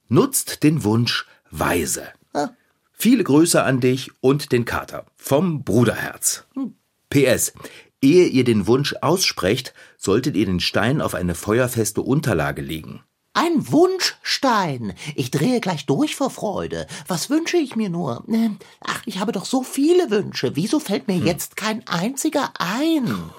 Nutzt 0.09 0.63
den 0.63 0.83
Wunsch 0.83 1.27
weise. 1.51 2.09
Ah. 2.33 2.49
Viele 2.91 3.23
Grüße 3.23 3.63
an 3.63 3.81
dich 3.81 4.11
und 4.21 4.51
den 4.51 4.65
Kater 4.65 5.07
vom 5.17 5.65
Bruderherz. 5.65 6.45
Hm. 6.55 6.75
PS. 7.11 7.53
Ehe 8.01 8.27
ihr 8.27 8.45
den 8.45 8.67
Wunsch 8.67 8.95
aussprecht, 9.01 9.75
solltet 9.97 10.35
ihr 10.37 10.47
den 10.47 10.59
Stein 10.59 11.01
auf 11.01 11.15
eine 11.15 11.37
feuerfeste 11.37 12.01
Unterlage 12.01 12.63
legen. 12.63 13.05
Ein 13.35 13.71
Wunschstein. 13.73 14.93
Ich 15.15 15.31
drehe 15.31 15.61
gleich 15.61 15.87
durch 15.87 16.17
vor 16.17 16.31
Freude. 16.31 16.87
Was 17.09 17.31
wünsche 17.31 17.57
ich 17.57 17.77
mir 17.77 17.89
nur? 17.89 18.25
Äh, 18.29 18.51
ach, 18.81 19.03
ich 19.07 19.19
habe 19.21 19.33
doch 19.33 19.47
so 19.47 19.63
viele 19.63 20.11
Wünsche. 20.11 20.55
Wieso 20.55 20.81
fällt 20.81 21.09
mir 21.09 21.17
hm. 21.17 21.27
jetzt 21.27 21.57
kein 21.57 21.87
einziger 21.87 22.53
ein? 22.59 23.31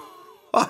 Oh, 0.52 0.64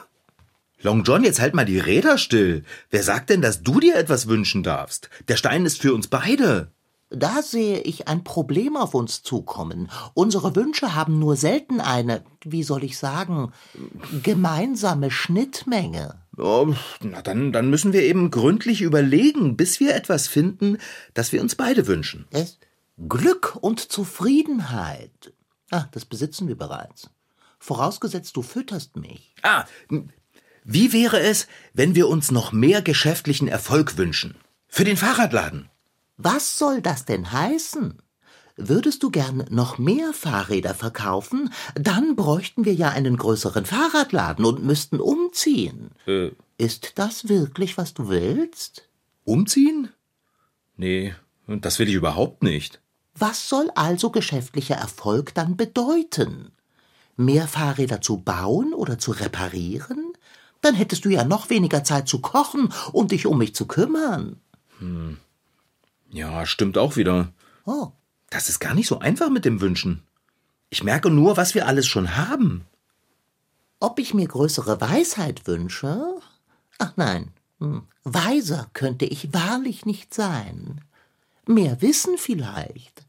Long 0.82 1.02
John, 1.02 1.24
jetzt 1.24 1.40
halt 1.40 1.54
mal 1.54 1.64
die 1.64 1.78
Räder 1.78 2.18
still. 2.18 2.64
Wer 2.90 3.02
sagt 3.02 3.30
denn, 3.30 3.40
dass 3.40 3.62
du 3.62 3.80
dir 3.80 3.96
etwas 3.96 4.28
wünschen 4.28 4.62
darfst? 4.62 5.08
Der 5.28 5.36
Stein 5.36 5.64
ist 5.64 5.80
für 5.80 5.94
uns 5.94 6.08
beide. 6.08 6.70
Da 7.08 7.42
sehe 7.42 7.78
ich 7.80 8.08
ein 8.08 8.24
Problem 8.24 8.76
auf 8.76 8.92
uns 8.92 9.22
zukommen. 9.22 9.88
Unsere 10.12 10.54
Wünsche 10.54 10.94
haben 10.94 11.18
nur 11.18 11.36
selten 11.36 11.80
eine, 11.80 12.22
wie 12.44 12.62
soll 12.62 12.84
ich 12.84 12.98
sagen, 12.98 13.52
gemeinsame 14.22 15.10
Schnittmenge. 15.10 16.23
Oh, 16.36 16.74
na 17.00 17.22
dann, 17.22 17.52
dann 17.52 17.70
müssen 17.70 17.92
wir 17.92 18.02
eben 18.02 18.30
gründlich 18.30 18.82
überlegen, 18.82 19.56
bis 19.56 19.80
wir 19.80 19.94
etwas 19.94 20.26
finden, 20.26 20.78
das 21.12 21.32
wir 21.32 21.40
uns 21.40 21.54
beide 21.54 21.86
wünschen. 21.86 22.26
Es 22.30 22.58
Glück 23.08 23.56
und 23.60 23.80
Zufriedenheit. 23.80 25.32
Ah, 25.70 25.86
das 25.92 26.04
besitzen 26.04 26.46
wir 26.48 26.56
bereits. 26.56 27.10
Vorausgesetzt, 27.58 28.36
du 28.36 28.42
fütterst 28.42 28.96
mich. 28.96 29.34
Ah, 29.42 29.64
wie 30.64 30.92
wäre 30.92 31.20
es, 31.20 31.46
wenn 31.72 31.94
wir 31.94 32.08
uns 32.08 32.30
noch 32.30 32.52
mehr 32.52 32.82
geschäftlichen 32.82 33.48
Erfolg 33.48 33.96
wünschen? 33.96 34.36
Für 34.68 34.84
den 34.84 34.96
Fahrradladen. 34.96 35.68
Was 36.16 36.58
soll 36.58 36.80
das 36.80 37.04
denn 37.04 37.32
heißen? 37.32 38.00
Würdest 38.56 39.02
du 39.02 39.10
gern 39.10 39.44
noch 39.50 39.78
mehr 39.78 40.12
Fahrräder 40.12 40.74
verkaufen? 40.74 41.52
Dann 41.74 42.14
bräuchten 42.14 42.64
wir 42.64 42.74
ja 42.74 42.90
einen 42.90 43.16
größeren 43.16 43.66
Fahrradladen 43.66 44.44
und 44.44 44.64
müssten 44.64 45.00
umziehen. 45.00 45.90
Äh. 46.06 46.30
Ist 46.56 46.92
das 46.96 47.28
wirklich, 47.28 47.76
was 47.76 47.94
du 47.94 48.08
willst? 48.08 48.88
Umziehen? 49.24 49.88
Nee, 50.76 51.14
das 51.48 51.80
will 51.80 51.88
ich 51.88 51.94
überhaupt 51.94 52.44
nicht. 52.44 52.80
Was 53.16 53.48
soll 53.48 53.70
also 53.74 54.10
geschäftlicher 54.10 54.76
Erfolg 54.76 55.34
dann 55.34 55.56
bedeuten? 55.56 56.52
Mehr 57.16 57.48
Fahrräder 57.48 58.00
zu 58.00 58.18
bauen 58.18 58.72
oder 58.72 58.98
zu 58.98 59.12
reparieren? 59.12 60.12
Dann 60.60 60.74
hättest 60.74 61.04
du 61.04 61.08
ja 61.08 61.24
noch 61.24 61.50
weniger 61.50 61.82
Zeit 61.84 62.08
zu 62.08 62.20
kochen 62.20 62.72
und 62.92 63.10
dich 63.10 63.26
um 63.26 63.38
mich 63.38 63.54
zu 63.54 63.66
kümmern. 63.66 64.40
Hm. 64.78 65.18
Ja, 66.10 66.46
stimmt 66.46 66.78
auch 66.78 66.96
wieder. 66.96 67.32
Oh. 67.66 67.90
Das 68.34 68.48
ist 68.48 68.58
gar 68.58 68.74
nicht 68.74 68.88
so 68.88 68.98
einfach 68.98 69.30
mit 69.30 69.44
dem 69.44 69.60
Wünschen. 69.60 70.02
Ich 70.68 70.82
merke 70.82 71.08
nur, 71.08 71.36
was 71.36 71.54
wir 71.54 71.68
alles 71.68 71.86
schon 71.86 72.16
haben. 72.16 72.64
Ob 73.78 74.00
ich 74.00 74.12
mir 74.12 74.26
größere 74.26 74.80
Weisheit 74.80 75.46
wünsche? 75.46 76.04
Ach 76.78 76.92
nein, 76.96 77.30
hm. 77.60 77.82
weiser 78.02 78.66
könnte 78.72 79.04
ich 79.04 79.32
wahrlich 79.32 79.86
nicht 79.86 80.12
sein. 80.12 80.80
Mehr 81.46 81.80
Wissen 81.80 82.18
vielleicht. 82.18 83.06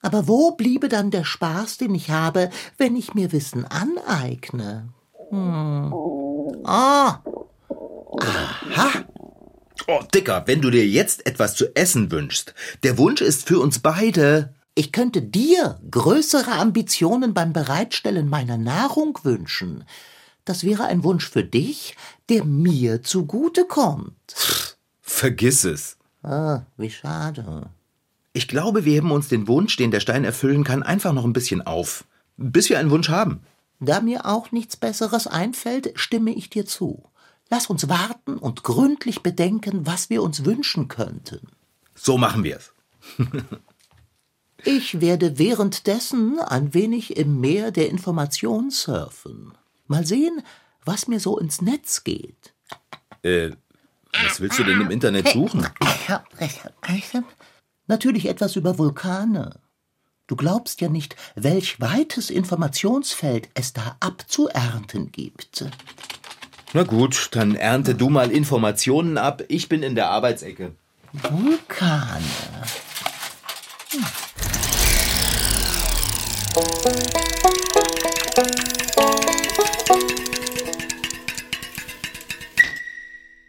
Aber 0.00 0.28
wo 0.28 0.52
bliebe 0.52 0.88
dann 0.88 1.10
der 1.10 1.24
Spaß, 1.24 1.78
den 1.78 1.96
ich 1.96 2.10
habe, 2.10 2.48
wenn 2.76 2.94
ich 2.94 3.14
mir 3.14 3.32
Wissen 3.32 3.64
aneigne? 3.64 4.90
Hm. 5.30 5.92
Ah. 6.62 7.20
Aha. 8.20 8.90
Oh, 9.88 10.02
Dicker, 10.14 10.44
wenn 10.46 10.60
du 10.60 10.70
dir 10.70 10.86
jetzt 10.86 11.26
etwas 11.26 11.56
zu 11.56 11.74
essen 11.74 12.12
wünschst, 12.12 12.54
der 12.84 12.96
Wunsch 12.96 13.22
ist 13.22 13.48
für 13.48 13.58
uns 13.58 13.80
beide. 13.80 14.54
Ich 14.78 14.92
könnte 14.92 15.22
dir 15.22 15.80
größere 15.90 16.52
Ambitionen 16.52 17.34
beim 17.34 17.52
Bereitstellen 17.52 18.28
meiner 18.28 18.56
Nahrung 18.56 19.18
wünschen. 19.24 19.82
Das 20.44 20.62
wäre 20.62 20.84
ein 20.84 21.02
Wunsch 21.02 21.28
für 21.28 21.42
dich, 21.42 21.96
der 22.28 22.44
mir 22.44 23.02
zugutekommt. 23.02 24.14
Vergiss 25.00 25.64
es. 25.64 25.96
Ah, 26.22 26.60
wie 26.76 26.90
schade. 26.90 27.70
Ich 28.32 28.46
glaube, 28.46 28.84
wir 28.84 28.92
heben 28.92 29.10
uns 29.10 29.26
den 29.26 29.48
Wunsch, 29.48 29.76
den 29.76 29.90
der 29.90 29.98
Stein 29.98 30.22
erfüllen 30.22 30.62
kann, 30.62 30.84
einfach 30.84 31.12
noch 31.12 31.24
ein 31.24 31.32
bisschen 31.32 31.60
auf. 31.60 32.04
Bis 32.36 32.70
wir 32.70 32.78
einen 32.78 32.92
Wunsch 32.92 33.08
haben. 33.08 33.40
Da 33.80 34.00
mir 34.00 34.26
auch 34.26 34.52
nichts 34.52 34.76
Besseres 34.76 35.26
einfällt, 35.26 35.90
stimme 35.96 36.30
ich 36.30 36.50
dir 36.50 36.66
zu. 36.66 37.02
Lass 37.50 37.66
uns 37.66 37.88
warten 37.88 38.36
und 38.36 38.62
gründlich 38.62 39.24
bedenken, 39.24 39.88
was 39.88 40.08
wir 40.08 40.22
uns 40.22 40.44
wünschen 40.44 40.86
könnten. 40.86 41.48
So 41.96 42.16
machen 42.16 42.44
wir's. 42.44 42.72
ich 44.64 45.00
werde 45.00 45.38
währenddessen 45.38 46.40
ein 46.40 46.74
wenig 46.74 47.16
im 47.16 47.40
Meer 47.40 47.70
der 47.70 47.88
Information 47.88 48.70
surfen. 48.70 49.52
Mal 49.86 50.06
sehen, 50.06 50.42
was 50.84 51.08
mir 51.08 51.20
so 51.20 51.38
ins 51.38 51.62
Netz 51.62 52.04
geht. 52.04 52.54
Äh, 53.22 53.50
was 54.24 54.40
willst 54.40 54.58
du 54.58 54.64
denn 54.64 54.80
im 54.80 54.90
Internet 54.90 55.28
suchen? 55.28 55.66
Natürlich 57.86 58.26
etwas 58.26 58.56
über 58.56 58.78
Vulkane. 58.78 59.60
Du 60.26 60.36
glaubst 60.36 60.80
ja 60.80 60.88
nicht, 60.88 61.16
welch 61.36 61.80
weites 61.80 62.28
Informationsfeld 62.28 63.48
es 63.54 63.72
da 63.72 63.96
abzuernten 64.00 65.10
gibt. 65.10 65.64
Na 66.74 66.82
gut, 66.82 67.30
dann 67.32 67.54
ernte 67.54 67.94
du 67.94 68.10
mal 68.10 68.30
Informationen 68.30 69.16
ab. 69.16 69.42
Ich 69.48 69.70
bin 69.70 69.82
in 69.82 69.94
der 69.94 70.10
Arbeitsecke. 70.10 70.74
Vulkane. 71.12 72.22
Hm. 73.90 74.04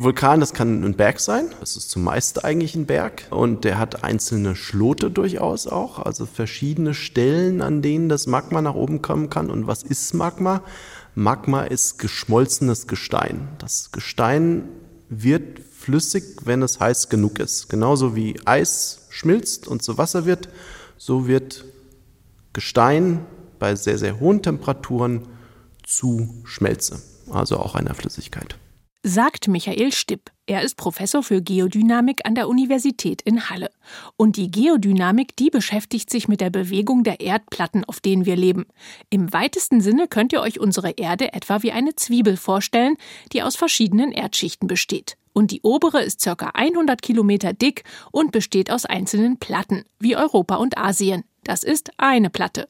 Vulkan, 0.02 0.40
das 0.40 0.54
kann 0.54 0.84
ein 0.84 0.96
Berg 0.96 1.20
sein. 1.20 1.50
Das 1.60 1.76
ist 1.76 1.92
zumeist 1.92 2.44
eigentlich 2.44 2.74
ein 2.74 2.86
Berg. 2.86 3.28
Und 3.30 3.64
der 3.64 3.78
hat 3.78 4.04
einzelne 4.04 4.56
Schlote 4.56 5.12
durchaus 5.12 5.68
auch. 5.68 6.00
Also 6.00 6.26
verschiedene 6.26 6.94
Stellen, 6.94 7.62
an 7.62 7.82
denen 7.82 8.10
das 8.10 8.26
Magma 8.26 8.62
nach 8.62 8.76
oben 8.76 9.02
kommen 9.02 9.30
kann. 9.30 9.52
Und 9.52 9.68
was 9.68 9.84
ist 9.84 10.14
Magma? 10.14 10.64
Magma 11.16 11.64
ist 11.64 12.00
geschmolzenes 12.00 12.88
Gestein. 12.88 13.50
Das 13.60 13.92
Gestein 13.92 14.70
wird 15.10 15.60
flüssig, 15.60 16.24
wenn 16.46 16.62
es 16.64 16.80
heiß 16.80 17.10
genug 17.10 17.38
ist. 17.38 17.70
Genauso 17.70 18.16
wie 18.16 18.40
Eis 18.46 19.08
schmilzt 19.10 19.68
und 19.68 19.84
zu 19.84 19.98
Wasser 19.98 20.26
wird, 20.26 20.50
so 20.98 21.28
wird 21.28 21.66
Gestein 22.54 23.26
bei 23.60 23.76
sehr, 23.76 23.98
sehr 23.98 24.20
hohen 24.20 24.42
Temperaturen 24.42 25.28
zu 25.84 26.42
Schmelze. 26.46 27.02
Also 27.32 27.58
auch 27.58 27.76
einer 27.76 27.94
Flüssigkeit 27.94 28.58
sagt 29.04 29.48
Michael 29.48 29.92
Stipp. 29.94 30.32
Er 30.46 30.62
ist 30.62 30.76
Professor 30.76 31.24
für 31.24 31.42
Geodynamik 31.42 32.26
an 32.26 32.36
der 32.36 32.50
Universität 32.50 33.22
in 33.22 33.50
Halle. 33.50 33.70
Und 34.18 34.36
die 34.36 34.52
Geodynamik, 34.52 35.36
die 35.36 35.50
beschäftigt 35.50 36.10
sich 36.10 36.28
mit 36.28 36.42
der 36.42 36.50
Bewegung 36.50 37.04
der 37.04 37.22
Erdplatten, 37.22 37.86
auf 37.86 38.00
denen 38.00 38.26
wir 38.26 38.36
leben. 38.36 38.66
Im 39.10 39.32
weitesten 39.32 39.80
Sinne 39.80 40.08
könnt 40.08 40.34
ihr 40.34 40.42
euch 40.42 40.60
unsere 40.60 40.92
Erde 40.92 41.34
etwa 41.34 41.62
wie 41.64 41.72
eine 41.72 41.96
Zwiebel 41.96 42.36
vorstellen, 42.36 42.96
die 43.32 43.44
aus 43.44 43.56
verschiedenen 43.56 44.12
Erdschichten 44.12 44.68
besteht. 44.68 45.18
Und 45.34 45.52
die 45.52 45.62
obere 45.62 46.02
ist 46.02 46.24
ca. 46.24 46.52
100 46.54 47.02
Kilometer 47.02 47.54
dick 47.54 47.84
und 48.12 48.32
besteht 48.32 48.72
aus 48.72 48.86
einzelnen 48.86 49.38
Platten, 49.38 49.86
wie 50.00 50.18
Europa 50.18 50.56
und 50.56 50.78
Asien. 50.78 51.24
Das 51.50 51.64
ist 51.64 51.90
eine 51.98 52.30
Platte. 52.30 52.70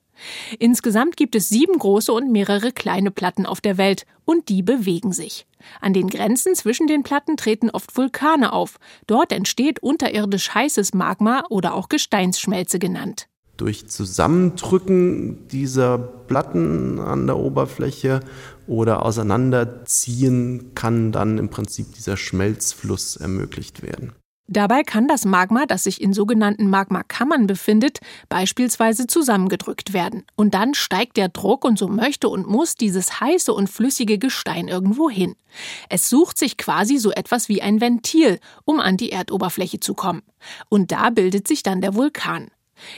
Insgesamt 0.58 1.18
gibt 1.18 1.36
es 1.36 1.50
sieben 1.50 1.78
große 1.78 2.14
und 2.14 2.32
mehrere 2.32 2.72
kleine 2.72 3.12
Platten 3.12 3.46
auf 3.46 3.60
der 3.60 3.78
Welt, 3.78 4.06
und 4.24 4.48
die 4.48 4.64
bewegen 4.64 5.12
sich. 5.12 5.46
An 5.82 5.92
den 5.92 6.08
Grenzen 6.08 6.56
zwischen 6.56 6.88
den 6.88 7.04
Platten 7.04 7.36
treten 7.36 7.70
oft 7.70 7.98
Vulkane 7.98 8.54
auf. 8.54 8.80
Dort 9.06 9.34
entsteht 9.34 9.84
unterirdisch 9.84 10.54
heißes 10.54 10.94
Magma 10.94 11.44
oder 11.50 11.74
auch 11.74 11.90
Gesteinsschmelze 11.90 12.80
genannt. 12.80 13.28
Durch 13.58 13.90
Zusammendrücken 13.90 15.50
dieser 15.50 15.98
Platten 15.98 17.00
an 17.00 17.28
der 17.28 17.36
Oberfläche 17.36 18.22
oder 18.66 19.06
Auseinanderziehen 19.06 20.72
kann 20.74 21.12
dann 21.12 21.38
im 21.38 21.50
Prinzip 21.50 21.96
dieser 21.96 22.16
Schmelzfluss 22.16 23.18
ermöglicht 23.18 23.82
werden. 23.82 24.14
Dabei 24.52 24.82
kann 24.82 25.08
das 25.08 25.26
Magma, 25.26 25.68
das 25.68 25.84
sich 25.84 26.02
in 26.02 26.12
sogenannten 26.12 26.72
Magmakammern 26.72 27.46
befindet, 27.46 28.00
beispielsweise 28.30 29.06
zusammengedrückt 29.06 29.94
werden. 29.94 30.24
Und 30.36 30.56
dann 30.56 30.74
steigt 30.74 31.18
der 31.18 31.30
Druck 31.30 31.64
und 31.64 31.78
so 31.78 31.88
möchte 31.88 32.28
und 32.30 32.48
muss 32.48 32.74
dieses 32.74 33.22
heiße 33.22 33.54
und 33.54 33.70
flüssige 33.70 34.18
Gestein 34.18 34.68
irgendwo 34.68 35.08
hin. 35.08 35.36
Es 35.88 36.10
sucht 36.10 36.40
sich 36.40 36.58
quasi 36.58 36.98
so 36.98 37.12
etwas 37.12 37.48
wie 37.48 37.62
ein 37.62 37.80
Ventil, 37.80 38.40
um 38.66 38.80
an 38.80 38.98
die 38.98 39.12
Erdoberfläche 39.12 39.80
zu 39.80 39.94
kommen. 39.94 40.24
Und 40.68 40.92
da 40.92 41.12
bildet 41.12 41.48
sich 41.48 41.62
dann 41.62 41.80
der 41.80 41.94
Vulkan. 41.94 42.50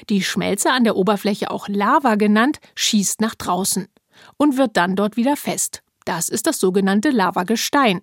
Die 0.10 0.24
Schmelze 0.24 0.72
an 0.72 0.86
der 0.86 0.96
Oberfläche, 0.96 1.52
auch 1.52 1.68
Lava 1.68 2.16
genannt, 2.16 2.60
schießt 2.76 3.20
nach 3.20 3.36
draußen 3.36 3.90
und 4.38 4.56
wird 4.56 4.78
dann 4.78 4.96
dort 4.96 5.18
wieder 5.18 5.36
fest. 5.36 5.84
Das 6.06 6.30
ist 6.30 6.48
das 6.48 6.60
sogenannte 6.60 7.10
Lavagestein. 7.10 8.02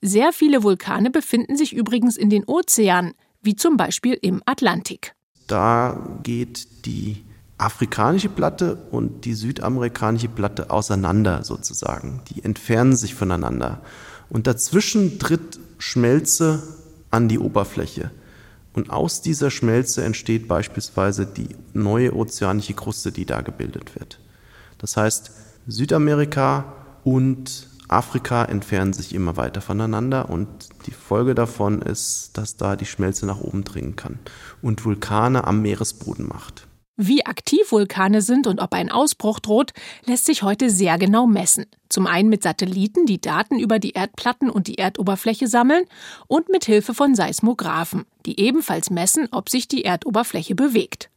Sehr 0.00 0.32
viele 0.32 0.62
Vulkane 0.62 1.10
befinden 1.10 1.56
sich 1.56 1.72
übrigens 1.72 2.16
in 2.16 2.30
den 2.30 2.44
Ozeanen, 2.44 3.14
wie 3.42 3.56
zum 3.56 3.76
Beispiel 3.76 4.18
im 4.20 4.42
Atlantik. 4.46 5.14
Da 5.46 6.18
geht 6.22 6.86
die 6.86 7.24
afrikanische 7.58 8.28
Platte 8.28 8.76
und 8.90 9.24
die 9.24 9.34
südamerikanische 9.34 10.28
Platte 10.28 10.70
auseinander 10.70 11.44
sozusagen. 11.44 12.20
Die 12.30 12.44
entfernen 12.44 12.96
sich 12.96 13.14
voneinander. 13.14 13.80
Und 14.30 14.46
dazwischen 14.46 15.18
tritt 15.18 15.60
Schmelze 15.78 16.62
an 17.10 17.28
die 17.28 17.38
Oberfläche. 17.38 18.10
Und 18.72 18.90
aus 18.90 19.20
dieser 19.20 19.50
Schmelze 19.50 20.02
entsteht 20.02 20.48
beispielsweise 20.48 21.26
die 21.26 21.48
neue 21.72 22.16
ozeanische 22.16 22.74
Kruste, 22.74 23.12
die 23.12 23.26
da 23.26 23.42
gebildet 23.42 23.94
wird. 23.94 24.18
Das 24.78 24.96
heißt, 24.96 25.30
Südamerika 25.66 26.72
und 27.04 27.68
Afrika 27.92 28.44
entfernen 28.44 28.92
sich 28.92 29.14
immer 29.14 29.36
weiter 29.36 29.60
voneinander 29.60 30.30
und 30.30 30.68
die 30.86 30.92
Folge 30.92 31.34
davon 31.34 31.82
ist, 31.82 32.30
dass 32.34 32.56
da 32.56 32.76
die 32.76 32.86
Schmelze 32.86 33.26
nach 33.26 33.40
oben 33.40 33.64
dringen 33.64 33.96
kann 33.96 34.18
und 34.62 34.84
Vulkane 34.84 35.46
am 35.46 35.62
Meeresboden 35.62 36.26
macht. 36.26 36.66
Wie 36.96 37.24
aktiv 37.24 37.72
Vulkane 37.72 38.20
sind 38.20 38.46
und 38.46 38.60
ob 38.60 38.74
ein 38.74 38.90
Ausbruch 38.90 39.40
droht, 39.40 39.72
lässt 40.04 40.26
sich 40.26 40.42
heute 40.42 40.68
sehr 40.68 40.98
genau 40.98 41.26
messen. 41.26 41.66
Zum 41.88 42.06
einen 42.06 42.28
mit 42.28 42.42
Satelliten, 42.42 43.06
die 43.06 43.20
Daten 43.20 43.58
über 43.58 43.78
die 43.78 43.92
Erdplatten 43.92 44.50
und 44.50 44.66
die 44.66 44.78
Erdoberfläche 44.78 45.48
sammeln, 45.48 45.84
und 46.26 46.50
mit 46.50 46.64
Hilfe 46.64 46.92
von 46.92 47.14
Seismographen, 47.14 48.04
die 48.26 48.38
ebenfalls 48.38 48.90
messen, 48.90 49.28
ob 49.32 49.48
sich 49.48 49.68
die 49.68 49.84
Erdoberfläche 49.84 50.54
bewegt. 50.54 51.08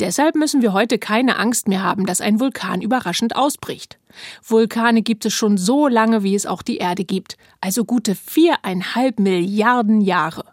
Deshalb 0.00 0.34
müssen 0.34 0.62
wir 0.62 0.72
heute 0.72 0.98
keine 0.98 1.38
Angst 1.38 1.68
mehr 1.68 1.82
haben, 1.82 2.06
dass 2.06 2.20
ein 2.20 2.40
Vulkan 2.40 2.80
überraschend 2.80 3.36
ausbricht. 3.36 3.98
Vulkane 4.46 5.02
gibt 5.02 5.26
es 5.26 5.34
schon 5.34 5.58
so 5.58 5.88
lange, 5.88 6.22
wie 6.22 6.34
es 6.34 6.46
auch 6.46 6.62
die 6.62 6.78
Erde 6.78 7.04
gibt, 7.04 7.36
also 7.60 7.84
gute 7.84 8.14
viereinhalb 8.14 9.18
Milliarden 9.18 10.00
Jahre. 10.00 10.44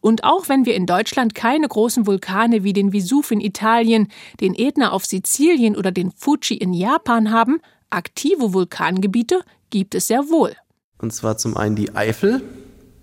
Und 0.00 0.24
auch 0.24 0.48
wenn 0.48 0.64
wir 0.64 0.74
in 0.74 0.86
Deutschland 0.86 1.34
keine 1.34 1.68
großen 1.68 2.06
Vulkane 2.06 2.62
wie 2.62 2.72
den 2.72 2.92
Vesuv 2.92 3.30
in 3.30 3.40
Italien, 3.40 4.08
den 4.40 4.54
Ätna 4.54 4.92
auf 4.92 5.04
Sizilien 5.04 5.76
oder 5.76 5.90
den 5.90 6.12
Fuji 6.12 6.56
in 6.56 6.72
Japan 6.72 7.30
haben, 7.32 7.60
aktive 7.90 8.52
Vulkangebiete 8.52 9.40
gibt 9.70 9.94
es 9.94 10.06
sehr 10.06 10.28
wohl. 10.28 10.54
Und 10.98 11.12
zwar 11.12 11.36
zum 11.36 11.56
einen 11.56 11.76
die 11.76 11.94
Eifel 11.94 12.42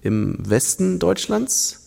im 0.02 0.38
Westen 0.50 1.00
Deutschlands 1.00 1.83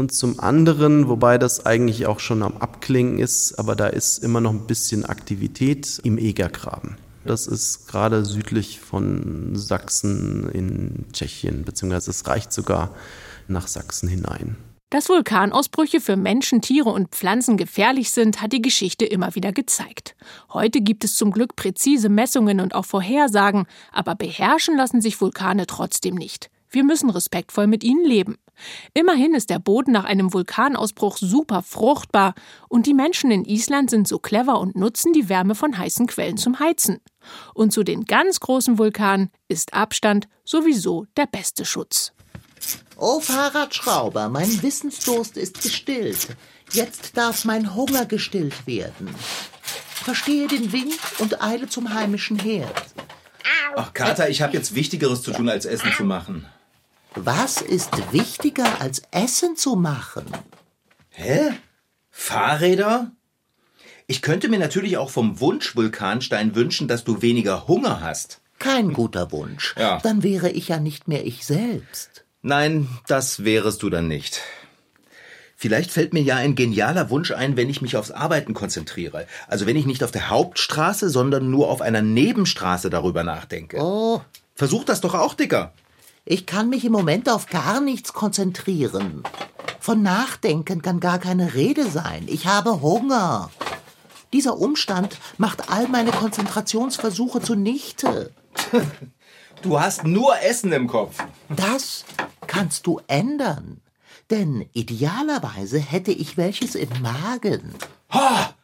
und 0.00 0.12
zum 0.12 0.40
anderen, 0.40 1.08
wobei 1.08 1.38
das 1.38 1.66
eigentlich 1.66 2.06
auch 2.06 2.18
schon 2.18 2.42
am 2.42 2.56
Abklingen 2.56 3.18
ist, 3.18 3.58
aber 3.58 3.76
da 3.76 3.86
ist 3.86 4.24
immer 4.24 4.40
noch 4.40 4.50
ein 4.50 4.66
bisschen 4.66 5.04
Aktivität 5.04 6.00
im 6.02 6.18
Egergraben. 6.18 6.96
Das 7.24 7.46
ist 7.46 7.86
gerade 7.86 8.24
südlich 8.24 8.80
von 8.80 9.54
Sachsen 9.54 10.48
in 10.50 11.04
Tschechien, 11.12 11.64
beziehungsweise 11.64 12.10
es 12.10 12.26
reicht 12.26 12.52
sogar 12.52 12.94
nach 13.46 13.68
Sachsen 13.68 14.08
hinein. 14.08 14.56
Dass 14.88 15.08
Vulkanausbrüche 15.08 16.00
für 16.00 16.16
Menschen, 16.16 16.62
Tiere 16.62 16.88
und 16.88 17.10
Pflanzen 17.10 17.56
gefährlich 17.56 18.10
sind, 18.10 18.40
hat 18.40 18.52
die 18.52 18.62
Geschichte 18.62 19.04
immer 19.04 19.34
wieder 19.34 19.52
gezeigt. 19.52 20.16
Heute 20.52 20.80
gibt 20.80 21.04
es 21.04 21.14
zum 21.14 21.30
Glück 21.30 21.54
präzise 21.54 22.08
Messungen 22.08 22.58
und 22.58 22.74
auch 22.74 22.86
Vorhersagen, 22.86 23.66
aber 23.92 24.16
beherrschen 24.16 24.76
lassen 24.76 25.00
sich 25.00 25.20
Vulkane 25.20 25.66
trotzdem 25.66 26.14
nicht. 26.16 26.50
Wir 26.70 26.84
müssen 26.84 27.10
respektvoll 27.10 27.66
mit 27.66 27.84
ihnen 27.84 28.04
leben. 28.04 28.36
Immerhin 28.94 29.34
ist 29.34 29.50
der 29.50 29.58
Boden 29.58 29.92
nach 29.92 30.04
einem 30.04 30.32
Vulkanausbruch 30.32 31.16
super 31.16 31.62
fruchtbar 31.62 32.34
und 32.68 32.86
die 32.86 32.94
Menschen 32.94 33.30
in 33.30 33.44
Island 33.44 33.90
sind 33.90 34.08
so 34.08 34.18
clever 34.18 34.60
und 34.60 34.76
nutzen 34.76 35.12
die 35.12 35.28
Wärme 35.28 35.54
von 35.54 35.76
heißen 35.76 36.06
Quellen 36.06 36.36
zum 36.36 36.58
Heizen. 36.58 37.00
Und 37.54 37.72
zu 37.72 37.82
den 37.82 38.04
ganz 38.04 38.40
großen 38.40 38.78
Vulkanen 38.78 39.30
ist 39.48 39.74
Abstand 39.74 40.28
sowieso 40.44 41.06
der 41.16 41.26
beste 41.26 41.64
Schutz. 41.64 42.12
Oh 42.96 43.20
Fahrradschrauber, 43.20 44.28
mein 44.28 44.62
Wissensdurst 44.62 45.36
ist 45.36 45.62
gestillt. 45.62 46.28
Jetzt 46.72 47.16
darf 47.16 47.44
mein 47.44 47.74
Hunger 47.74 48.04
gestillt 48.06 48.66
werden. 48.66 49.08
Verstehe 50.04 50.46
den 50.46 50.72
Wink 50.72 50.98
und 51.18 51.42
eile 51.42 51.68
zum 51.68 51.92
heimischen 51.92 52.38
Herd. 52.38 52.84
Ach, 53.76 53.92
Kater, 53.92 54.28
ich 54.28 54.42
habe 54.42 54.54
jetzt 54.54 54.74
Wichtigeres 54.74 55.22
zu 55.22 55.32
tun, 55.32 55.48
als 55.48 55.64
Essen 55.64 55.92
zu 55.92 56.04
machen. 56.04 56.46
Was 57.14 57.60
ist 57.60 58.12
wichtiger 58.12 58.80
als 58.80 59.02
Essen 59.10 59.56
zu 59.56 59.74
machen? 59.74 60.26
Hä? 61.10 61.50
Fahrräder? 62.10 63.10
Ich 64.06 64.22
könnte 64.22 64.48
mir 64.48 64.58
natürlich 64.58 64.96
auch 64.96 65.10
vom 65.10 65.40
Wunsch-Vulkanstein 65.40 66.54
wünschen, 66.54 66.88
dass 66.88 67.04
du 67.04 67.22
weniger 67.22 67.66
Hunger 67.68 68.00
hast. 68.00 68.40
Kein 68.58 68.92
guter 68.92 69.32
Wunsch. 69.32 69.74
Ja. 69.78 69.98
Dann 70.02 70.22
wäre 70.22 70.50
ich 70.50 70.68
ja 70.68 70.78
nicht 70.78 71.08
mehr 71.08 71.26
ich 71.26 71.44
selbst. 71.44 72.24
Nein, 72.42 72.88
das 73.06 73.44
wärest 73.44 73.82
du 73.82 73.90
dann 73.90 74.08
nicht. 74.08 74.40
Vielleicht 75.56 75.90
fällt 75.90 76.12
mir 76.14 76.22
ja 76.22 76.36
ein 76.36 76.54
genialer 76.54 77.10
Wunsch 77.10 77.32
ein, 77.32 77.56
wenn 77.56 77.68
ich 77.68 77.82
mich 77.82 77.96
aufs 77.96 78.10
Arbeiten 78.10 78.54
konzentriere. 78.54 79.26
Also 79.46 79.66
wenn 79.66 79.76
ich 79.76 79.84
nicht 79.84 80.02
auf 80.02 80.10
der 80.10 80.30
Hauptstraße, 80.30 81.10
sondern 81.10 81.50
nur 81.50 81.68
auf 81.68 81.82
einer 81.82 82.02
Nebenstraße 82.02 82.88
darüber 82.88 83.24
nachdenke. 83.24 83.78
Oh, 83.78 84.22
Versuch 84.54 84.84
das 84.84 85.00
doch 85.00 85.14
auch, 85.14 85.34
Dicker. 85.34 85.72
Ich 86.30 86.46
kann 86.46 86.68
mich 86.68 86.84
im 86.84 86.92
Moment 86.92 87.28
auf 87.28 87.46
gar 87.46 87.80
nichts 87.80 88.12
konzentrieren. 88.12 89.24
Von 89.80 90.00
Nachdenken 90.02 90.80
kann 90.80 91.00
gar 91.00 91.18
keine 91.18 91.54
Rede 91.54 91.90
sein. 91.90 92.26
Ich 92.28 92.46
habe 92.46 92.80
Hunger. 92.82 93.50
Dieser 94.32 94.56
Umstand 94.56 95.18
macht 95.38 95.70
all 95.70 95.88
meine 95.88 96.12
Konzentrationsversuche 96.12 97.42
zunichte. 97.42 98.32
Du 99.62 99.78
hast 99.78 100.04
nur 100.04 100.40
Essen 100.40 100.72
im 100.72 100.86
Kopf. 100.86 101.18
Das 101.50 102.06
kannst 102.46 102.86
du 102.86 102.98
ändern. 103.08 103.82
Denn 104.30 104.66
idealerweise 104.72 105.78
hätte 105.78 106.12
ich 106.12 106.38
welches 106.38 106.76
im 106.76 106.88
Magen. 107.02 107.74
Ha! 108.10 108.54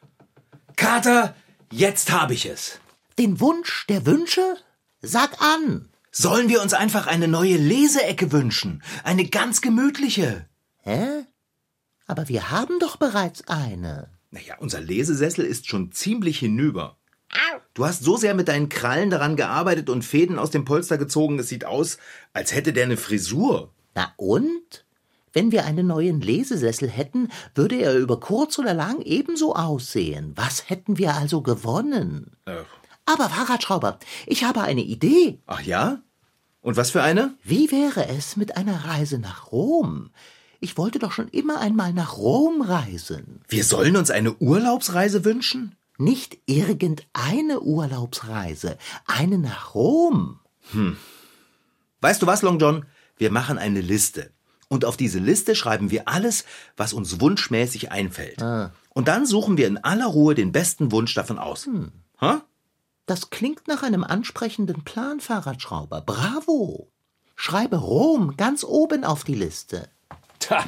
Kater, 0.77 1.35
jetzt 1.71 2.13
habe 2.13 2.33
ich 2.33 2.47
es. 2.47 2.81
Den 3.19 3.41
Wunsch 3.41 3.87
der 3.91 4.07
Wünsche? 4.07 4.57
Sag 5.03 5.43
an. 5.43 5.91
Sollen 6.19 6.49
wir 6.49 6.63
uns 6.63 6.73
einfach 6.73 7.07
eine 7.07 7.29
neue 7.29 7.59
Leseecke 7.59 8.33
wünschen? 8.33 8.83
Eine 9.05 9.27
ganz 9.27 9.61
gemütliche. 9.61 10.47
Hä? 10.79 11.27
Aber 12.07 12.31
wir 12.31 12.51
haben 12.51 12.79
doch 12.79 12.97
bereits 12.97 13.47
eine. 13.49 14.09
Naja, 14.31 14.55
unser 14.59 14.81
Lesesessel 14.81 15.45
ist 15.45 15.69
schon 15.69 15.93
ziemlich 15.93 16.39
hinüber. 16.39 16.97
Du 17.75 17.85
hast 17.85 18.03
so 18.03 18.17
sehr 18.17 18.33
mit 18.33 18.49
deinen 18.49 18.71
Krallen 18.71 19.11
daran 19.11 19.37
gearbeitet 19.37 19.91
und 19.91 20.07
Fäden 20.07 20.39
aus 20.39 20.51
dem 20.51 20.65
Polster 20.65 20.97
gezogen, 20.97 21.39
es 21.39 21.51
sieht 21.51 21.67
aus, 21.67 21.99
als 22.33 22.55
hätte 22.55 22.73
der 22.73 22.85
eine 22.85 22.97
Frisur. 22.97 23.75
Na 23.95 24.15
und? 24.17 24.87
Wenn 25.35 25.53
wir 25.53 25.67
einen 25.67 25.87
neuen 25.87 26.23
Lesesessel 26.23 26.89
hätten, 26.89 27.29
würde 27.55 27.77
er 27.77 27.95
über 27.95 28.21
kurz 28.21 28.59
oder 28.59 28.73
lang 28.73 29.03
ebenso 29.03 29.55
aussehen. 29.55 30.33
Was 30.35 30.71
hätten 30.71 30.97
wir 30.97 31.13
also 31.13 31.43
gewonnen? 31.43 32.39
Äh, 32.47 32.63
Aber 33.07 33.31
Fahrradschrauber, 33.31 33.99
ich 34.27 34.45
habe 34.45 34.63
eine 34.63 34.83
Idee. 34.83 35.41
ach 35.47 35.63
ja? 35.63 36.03
Und 36.61 36.77
was 36.77 36.91
für 36.91 37.03
eine? 37.03 37.33
Wie 37.45 37.71
wäre 37.71 38.09
es 38.09 38.37
mit 38.37 38.57
einer 38.57 38.85
Reise 38.87 39.19
nach 39.21 39.53
Rom? 39.53 40.11
Ich 40.59 40.77
wollte 40.77 40.99
doch 40.99 41.13
schon 41.13 41.29
immer 41.29 41.61
einmal 41.61 41.93
nach 41.93 42.17
Rom 42.17 42.61
reisen. 42.61 43.43
Wir 43.49 43.63
sollen 43.63 43.97
uns 43.97 44.11
eine 44.11 44.35
Urlaubsreise 44.35 45.25
wünschen? 45.25 45.77
Nicht 45.97 46.39
irgendeine 46.47 47.61
Urlaubsreise, 47.61 48.77
eine 49.07 49.39
nach 49.39 49.75
Rom. 49.77 50.41
Weißt 52.01 52.21
du 52.21 52.27
was, 52.27 52.43
Long 52.43 52.59
John? 52.59 52.85
Wir 53.17 53.31
machen 53.31 53.59
eine 53.59 53.81
Liste. 53.81 54.33
Und 54.69 54.85
auf 54.85 54.97
diese 54.97 55.21
Liste 55.21 55.55
schreiben 55.55 55.93
wir 55.93 56.09
alles, 56.09 56.45
was 56.77 56.93
uns 56.93 57.21
wunschmäßig 57.21 57.93
einfällt. 57.93 58.43
Und 58.93 59.09
dann 59.09 59.25
suchen 59.25 59.57
wir 59.57 59.69
in 59.69 59.79
aller 59.79 60.07
Ruhe 60.07 60.35
den 60.35 60.51
besten 60.51 60.91
Wunsch 60.91 61.15
davon 61.15 61.39
aus. 61.39 61.67
Hm. 61.67 61.93
Ha? 62.21 62.43
Das 63.07 63.31
klingt 63.31 63.69
nach 63.69 63.83
einem 63.83 64.03
ansprechenden 64.03 64.85
Plan, 64.85 65.21
Fahrradschrauber. 65.21 66.01
Bravo! 66.01 66.91
Schreibe 67.37 67.77
Rom 67.77 68.37
ganz 68.37 68.65
oben 68.65 69.05
auf 69.05 69.23
die 69.23 69.35
Liste. 69.35 69.89
Tja, 70.41 70.65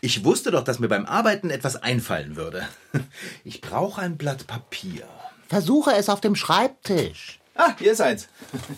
ich 0.00 0.24
wusste 0.24 0.50
doch, 0.50 0.62
dass 0.62 0.78
mir 0.78 0.88
beim 0.88 1.06
Arbeiten 1.06 1.50
etwas 1.50 1.76
einfallen 1.76 2.36
würde. 2.36 2.66
Ich 3.44 3.60
brauche 3.60 4.00
ein 4.00 4.16
Blatt 4.16 4.46
Papier. 4.46 5.08
Versuche 5.48 5.92
es 5.92 6.08
auf 6.08 6.20
dem 6.20 6.36
Schreibtisch. 6.36 7.40
Ah, 7.54 7.74
hier 7.78 7.92
ist 7.92 8.00
eins. 8.00 8.28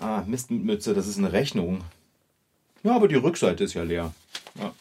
Ah, 0.00 0.22
Mistmütze, 0.26 0.94
das 0.94 1.08
ist 1.08 1.18
eine 1.18 1.32
Rechnung. 1.32 1.82
Ja, 2.84 2.94
aber 2.94 3.08
die 3.08 3.16
Rückseite 3.16 3.64
ist 3.64 3.74
ja 3.74 3.82
leer. 3.82 4.14
Ja. 4.54 4.72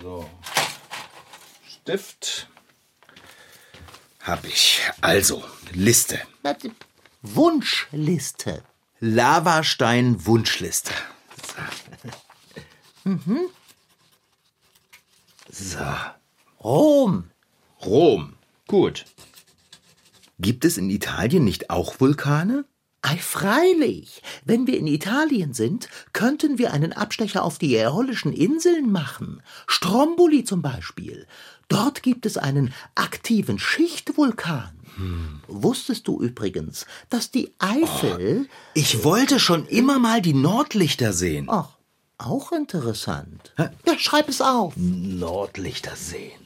So. 0.00 0.30
Stift. 1.68 2.48
Hab 4.28 4.44
ich. 4.44 4.82
Also, 5.00 5.42
Liste. 5.72 6.20
Wunschliste. 7.22 8.62
Lavastein 9.00 10.26
Wunschliste. 10.26 10.92
So. 11.46 12.10
Mhm. 13.10 13.48
So. 15.50 15.78
Rom. 16.62 17.30
Rom. 17.80 18.34
Gut. 18.66 19.06
Gibt 20.38 20.66
es 20.66 20.76
in 20.76 20.90
Italien 20.90 21.44
nicht 21.44 21.70
auch 21.70 21.98
Vulkane? 21.98 22.66
Ei, 23.02 23.16
freilich. 23.16 24.22
Wenn 24.44 24.66
wir 24.66 24.76
in 24.76 24.86
Italien 24.88 25.54
sind, 25.54 25.88
könnten 26.12 26.58
wir 26.58 26.72
einen 26.72 26.92
Abstecher 26.92 27.44
auf 27.44 27.58
die 27.58 27.76
Äolischen 27.76 28.32
Inseln 28.32 28.90
machen. 28.90 29.40
Stromboli 29.68 30.44
zum 30.44 30.62
Beispiel. 30.62 31.26
Dort 31.68 32.02
gibt 32.02 32.26
es 32.26 32.36
einen 32.36 32.74
aktiven 32.94 33.58
Schichtvulkan. 33.58 34.70
Hm. 34.96 35.40
Wusstest 35.46 36.08
du 36.08 36.20
übrigens, 36.20 36.86
dass 37.08 37.30
die 37.30 37.52
Eifel. 37.58 38.46
Oh, 38.48 38.54
ich 38.74 39.04
wollte 39.04 39.38
schon 39.38 39.66
immer 39.66 40.00
mal 40.00 40.20
die 40.20 40.34
Nordlichter 40.34 41.12
sehen. 41.12 41.46
Ach, 41.48 41.68
auch 42.16 42.50
interessant. 42.50 43.52
Hä? 43.56 43.68
Ja, 43.86 43.96
schreib 43.96 44.28
es 44.28 44.40
auf. 44.40 44.72
Nordlichter 44.76 45.94
sehen. 45.94 46.40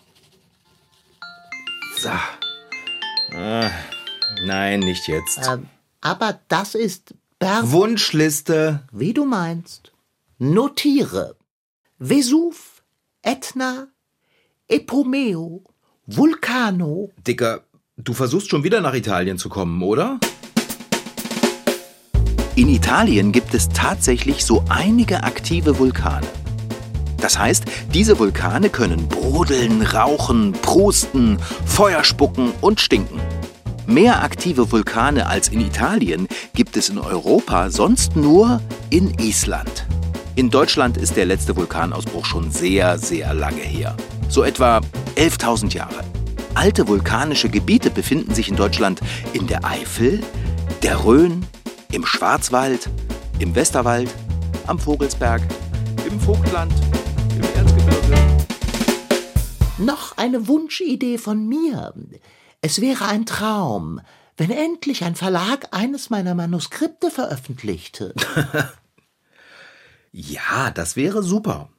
So. 1.98 2.10
Ah, 3.34 3.70
nein, 4.44 4.80
nicht 4.80 5.08
jetzt. 5.08 5.40
Ähm, 5.48 5.68
aber 6.02 6.40
das 6.48 6.74
ist 6.74 7.14
Ber 7.38 7.60
Wunschliste. 7.72 8.82
Wie 8.92 9.14
du 9.14 9.24
meinst. 9.24 9.92
Notiere. 10.38 11.36
Vesuv, 11.98 12.82
Etna, 13.22 13.88
Epomeo, 14.68 15.64
Vulcano. 16.06 17.10
Dicker, 17.26 17.64
du 17.96 18.12
versuchst 18.12 18.50
schon 18.50 18.64
wieder 18.64 18.80
nach 18.80 18.94
Italien 18.94 19.38
zu 19.38 19.48
kommen, 19.48 19.82
oder? 19.82 20.18
In 22.54 22.68
Italien 22.68 23.32
gibt 23.32 23.54
es 23.54 23.68
tatsächlich 23.68 24.44
so 24.44 24.64
einige 24.68 25.22
aktive 25.22 25.78
Vulkane. 25.78 26.26
Das 27.18 27.38
heißt, 27.38 27.64
diese 27.94 28.18
Vulkane 28.18 28.68
können 28.68 29.08
brodeln, 29.08 29.82
rauchen, 29.82 30.52
prusten, 30.52 31.38
Feuer 31.64 32.02
spucken 32.02 32.52
und 32.60 32.80
stinken. 32.80 33.20
Mehr 33.92 34.22
aktive 34.22 34.72
Vulkane 34.72 35.26
als 35.26 35.48
in 35.48 35.61
Italien 35.61 36.26
gibt 36.55 36.78
es 36.78 36.88
in 36.88 36.96
Europa 36.96 37.68
sonst 37.68 38.16
nur 38.16 38.62
in 38.88 39.12
Island. 39.18 39.87
In 40.35 40.48
Deutschland 40.48 40.96
ist 40.96 41.14
der 41.14 41.26
letzte 41.26 41.55
Vulkanausbruch 41.55 42.24
schon 42.24 42.50
sehr, 42.50 42.96
sehr 42.96 43.35
lange 43.35 43.61
her. 43.61 43.94
So 44.31 44.44
etwa 44.44 44.81
11.000 45.16 45.74
Jahre. 45.74 46.05
Alte 46.55 46.88
vulkanische 46.88 47.50
Gebiete 47.50 47.90
befinden 47.90 48.35
sich 48.35 48.48
in 48.48 48.57
Deutschland 48.57 49.02
in 49.35 49.46
der 49.46 49.62
Eifel, 49.62 50.22
der 50.83 51.05
Rhön, 51.05 51.44
im 51.90 52.07
Schwarzwald, 52.07 52.88
im 53.40 53.55
Westerwald, 53.55 54.09
am 54.68 54.78
Vogelsberg, 54.78 55.42
im 56.11 56.18
Vogtland, 56.18 56.72
im 57.35 57.42
Erzgebirge. 57.42 58.46
Noch 59.76 60.16
eine 60.16 60.48
Wunschidee 60.48 61.18
von 61.18 61.46
mir. 61.46 61.92
Es 62.64 62.81
wäre 62.81 63.07
ein 63.07 63.27
Traum, 63.27 64.01
wenn 64.37 64.53
endlich 64.53 65.03
ein 65.03 65.16
Verlag 65.16 65.66
eines 65.72 66.11
meiner 66.11 66.37
Manuskripte 66.37 67.11
veröffentlichte. 67.11 68.14
ja, 70.12 70.70
das 70.70 70.94
wäre 70.94 71.25
super. 71.25 71.70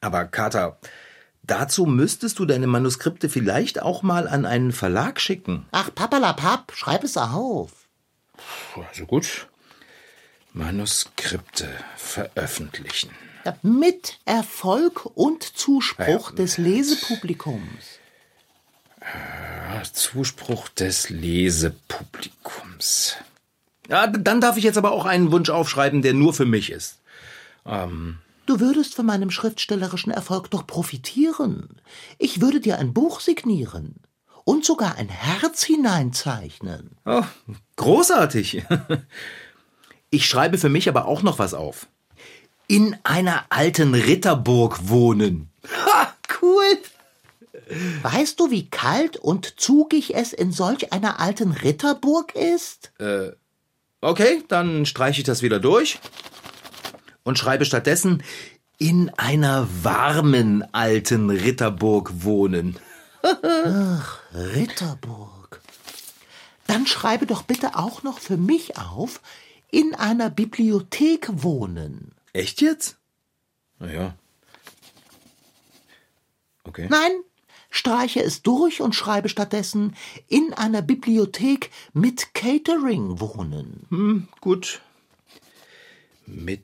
Aber 0.00 0.24
Kater, 0.24 0.80
dazu 1.44 1.86
müsstest 1.86 2.40
du 2.40 2.44
deine 2.44 2.66
Manuskripte 2.66 3.28
vielleicht 3.28 3.80
auch 3.82 4.02
mal 4.02 4.26
an 4.26 4.44
einen 4.44 4.72
Verlag 4.72 5.20
schicken. 5.20 5.66
Ach, 5.70 5.94
papalapap, 5.94 6.72
schreib 6.74 7.04
es 7.04 7.16
auf. 7.16 7.70
Also 8.88 9.06
gut. 9.06 9.46
Manuskripte 10.52 11.68
veröffentlichen. 11.96 13.10
Ja, 13.44 13.56
mit 13.62 14.18
Erfolg 14.24 15.06
und 15.14 15.44
Zuspruch 15.44 16.30
ja, 16.30 16.36
des 16.36 16.58
Lesepublikums. 16.58 18.00
Äh, 19.00 19.51
Zuspruch 19.84 20.68
des 20.68 21.10
Lesepublikums. 21.10 23.16
Ja, 23.88 24.06
dann 24.06 24.40
darf 24.40 24.56
ich 24.56 24.64
jetzt 24.64 24.78
aber 24.78 24.92
auch 24.92 25.04
einen 25.04 25.32
Wunsch 25.32 25.50
aufschreiben, 25.50 26.02
der 26.02 26.14
nur 26.14 26.34
für 26.34 26.46
mich 26.46 26.70
ist. 26.70 26.98
Ähm. 27.66 28.18
Du 28.46 28.60
würdest 28.60 28.94
von 28.94 29.06
meinem 29.06 29.30
schriftstellerischen 29.30 30.12
Erfolg 30.12 30.50
doch 30.50 30.66
profitieren. 30.66 31.80
Ich 32.18 32.40
würde 32.40 32.60
dir 32.60 32.78
ein 32.78 32.92
Buch 32.92 33.20
signieren 33.20 33.96
und 34.44 34.64
sogar 34.64 34.96
ein 34.96 35.08
Herz 35.08 35.62
hineinzeichnen. 35.62 36.96
Oh, 37.04 37.24
großartig. 37.76 38.64
Ich 40.14 40.26
schreibe 40.26 40.58
für 40.58 40.68
mich 40.68 40.90
aber 40.90 41.06
auch 41.06 41.22
noch 41.22 41.38
was 41.38 41.54
auf. 41.54 41.86
In 42.68 42.94
einer 43.02 43.46
alten 43.48 43.94
Ritterburg 43.94 44.90
wohnen. 44.90 45.48
Ha, 45.86 46.12
cool. 46.42 46.76
Weißt 48.02 48.38
du, 48.40 48.50
wie 48.50 48.68
kalt 48.68 49.16
und 49.16 49.60
zugig 49.60 50.14
es 50.14 50.32
in 50.32 50.52
solch 50.52 50.92
einer 50.92 51.20
alten 51.20 51.52
Ritterburg 51.52 52.34
ist? 52.34 52.92
Äh, 52.98 53.32
okay, 54.00 54.42
dann 54.48 54.86
streiche 54.86 55.20
ich 55.20 55.26
das 55.26 55.42
wieder 55.42 55.60
durch 55.60 55.98
und 57.22 57.38
schreibe 57.38 57.64
stattdessen 57.64 58.22
in 58.78 59.10
einer 59.16 59.68
warmen 59.82 60.64
alten 60.72 61.30
Ritterburg 61.30 62.24
wohnen. 62.24 62.76
Ach, 63.22 64.18
Ritterburg. 64.34 65.60
Dann 66.66 66.86
schreibe 66.86 67.26
doch 67.26 67.42
bitte 67.42 67.76
auch 67.76 68.02
noch 68.02 68.18
für 68.18 68.36
mich 68.36 68.78
auf, 68.78 69.20
in 69.70 69.94
einer 69.94 70.30
Bibliothek 70.30 71.28
wohnen. 71.30 72.12
Echt 72.32 72.60
jetzt? 72.60 72.96
Naja. 73.78 74.14
Okay. 76.64 76.86
Nein, 76.90 77.12
streiche 77.72 78.22
es 78.22 78.42
durch 78.42 78.80
und 78.80 78.94
schreibe 78.94 79.28
stattdessen 79.28 79.96
in 80.28 80.52
einer 80.52 80.82
Bibliothek 80.82 81.70
mit 81.92 82.34
Catering 82.34 83.18
wohnen. 83.18 83.86
Hm, 83.88 84.28
gut. 84.40 84.80
Mit 86.26 86.62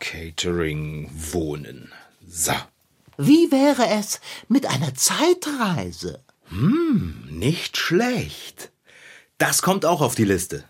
Catering 0.00 1.08
wohnen. 1.12 1.92
So. 2.26 2.54
Wie 3.18 3.52
wäre 3.52 3.86
es 3.86 4.20
mit 4.48 4.66
einer 4.66 4.94
Zeitreise? 4.94 6.24
Hm, 6.48 7.28
nicht 7.30 7.76
schlecht. 7.76 8.72
Das 9.36 9.62
kommt 9.62 9.84
auch 9.84 10.00
auf 10.00 10.14
die 10.14 10.24
Liste. 10.24 10.64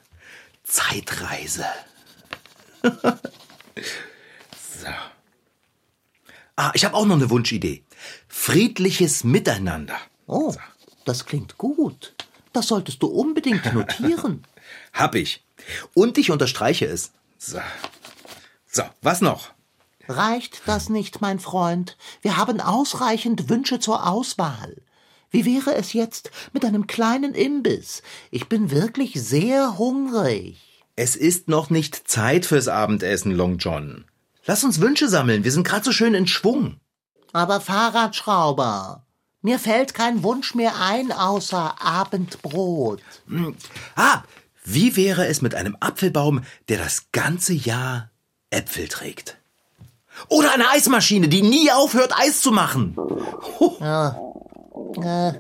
Zeitreise. 0.65 1.65
so. 2.83 4.89
Ah, 6.57 6.73
ich 6.75 6.85
habe 6.85 6.97
auch 6.97 7.07
noch 7.07 7.17
eine 7.17 7.31
Wunschidee. 7.31 7.85
Friedliches 8.41 9.25
Miteinander. 9.25 9.99
Oh, 10.27 10.55
das 11.05 11.27
klingt 11.27 11.59
gut. 11.59 12.15
Das 12.55 12.69
solltest 12.69 13.03
du 13.03 13.09
unbedingt 13.09 13.75
notieren. 13.75 14.45
hab 14.95 15.17
ich. 15.17 15.45
Und 15.93 16.17
ich 16.17 16.31
unterstreiche 16.31 16.87
es. 16.87 17.11
So. 17.37 17.59
So, 18.67 18.85
was 19.03 19.21
noch? 19.21 19.51
Reicht 20.09 20.63
das 20.65 20.89
nicht, 20.89 21.21
mein 21.21 21.41
Freund? 21.41 21.99
Wir 22.23 22.39
haben 22.39 22.63
ausreichend 22.63 23.51
Wünsche 23.51 23.81
zur 23.81 24.07
Auswahl. 24.07 24.77
Wie 25.31 25.45
wäre 25.45 25.75
es 25.75 25.93
jetzt 25.93 26.31
mit 26.55 26.65
einem 26.65 26.87
kleinen 26.87 27.35
Imbiss? 27.35 28.03
Ich 28.31 28.49
bin 28.49 28.71
wirklich 28.71 29.21
sehr 29.21 29.77
hungrig. 29.77 30.57
Es 30.97 31.17
ist 31.17 31.49
noch 31.49 31.69
nicht 31.69 32.09
Zeit 32.09 32.47
fürs 32.47 32.69
Abendessen, 32.69 33.33
Long 33.33 33.59
John. 33.59 34.07
Lass 34.47 34.65
uns 34.65 34.81
Wünsche 34.81 35.09
sammeln, 35.09 35.45
wir 35.45 35.53
sind 35.53 35.67
gerade 35.67 35.85
so 35.85 35.93
schön 35.93 36.15
in 36.15 36.27
Schwung. 36.29 36.81
Aber 37.33 37.61
Fahrradschrauber, 37.61 39.05
mir 39.43 39.59
fällt 39.59 39.95
kein 39.95 40.23
Wunsch 40.23 40.55
mehr 40.55 40.81
ein 40.81 41.13
außer 41.13 41.77
Abendbrot. 41.81 43.01
Hm. 43.27 43.55
Ah, 43.97 44.23
wie 44.65 44.97
wäre 44.97 45.27
es 45.27 45.41
mit 45.41 45.55
einem 45.55 45.77
Apfelbaum, 45.81 46.43
der 46.69 46.79
das 46.79 47.07
ganze 47.13 47.55
Jahr 47.55 48.11
Äpfel 48.51 48.89
trägt? 48.89 49.39
Oder 50.29 50.53
eine 50.53 50.69
Eismaschine, 50.69 51.29
die 51.29 51.43
nie 51.43 51.71
aufhört, 51.71 52.13
Eis 52.19 52.41
zu 52.41 52.51
machen. 52.51 52.97
Äh, 55.01 55.33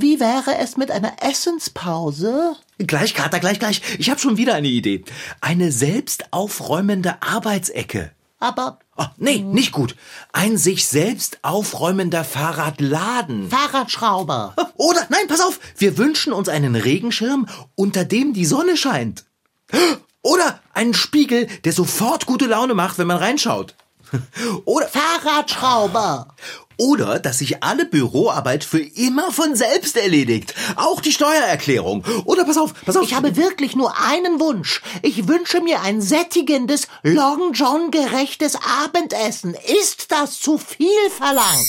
wie 0.00 0.20
wäre 0.20 0.58
es 0.58 0.76
mit 0.76 0.90
einer 0.90 1.14
Essenspause? 1.22 2.56
Gleich, 2.78 3.14
Kater, 3.14 3.40
gleich, 3.40 3.58
gleich. 3.58 3.82
Ich 3.98 4.10
habe 4.10 4.20
schon 4.20 4.36
wieder 4.36 4.54
eine 4.54 4.68
Idee. 4.68 5.04
Eine 5.40 5.72
selbst 5.72 6.32
aufräumende 6.32 7.20
Arbeitsecke. 7.22 8.12
Aber 8.42 8.80
Oh, 8.96 9.06
nee, 9.16 9.38
nicht 9.38 9.72
gut. 9.72 9.96
Ein 10.32 10.58
sich 10.58 10.86
selbst 10.86 11.38
aufräumender 11.42 12.24
Fahrradladen. 12.24 13.48
Fahrradschrauber. 13.48 14.54
Oder, 14.76 15.06
nein, 15.08 15.28
pass 15.28 15.40
auf, 15.40 15.58
wir 15.78 15.96
wünschen 15.96 16.34
uns 16.34 16.50
einen 16.50 16.76
Regenschirm, 16.76 17.48
unter 17.74 18.04
dem 18.04 18.34
die 18.34 18.44
Sonne 18.44 18.76
scheint. 18.76 19.24
Oder 20.22 20.60
einen 20.74 20.92
Spiegel, 20.92 21.46
der 21.64 21.72
sofort 21.72 22.26
gute 22.26 22.46
Laune 22.46 22.74
macht, 22.74 22.98
wenn 22.98 23.06
man 23.06 23.16
reinschaut. 23.16 23.74
Oder, 24.66 24.88
Fahrradschrauber. 24.88 26.34
Oder, 26.82 27.20
dass 27.20 27.38
sich 27.38 27.62
alle 27.62 27.84
Büroarbeit 27.86 28.64
für 28.64 28.80
immer 28.80 29.30
von 29.30 29.54
selbst 29.54 29.96
erledigt. 29.96 30.54
Auch 30.76 31.00
die 31.00 31.12
Steuererklärung. 31.12 32.04
Oder, 32.24 32.44
pass 32.44 32.58
auf, 32.58 32.74
pass 32.84 32.96
auf. 32.96 33.04
Ich 33.04 33.14
habe 33.14 33.36
wirklich 33.36 33.76
nur 33.76 33.94
einen 33.98 34.40
Wunsch. 34.40 34.82
Ich 35.02 35.28
wünsche 35.28 35.60
mir 35.60 35.80
ein 35.82 36.00
sättigendes, 36.00 36.88
Long 37.04 37.52
John 37.52 37.90
gerechtes 37.92 38.56
Abendessen. 38.84 39.54
Ist 39.82 40.10
das 40.10 40.40
zu 40.40 40.58
viel 40.58 40.88
verlangt? 41.16 41.68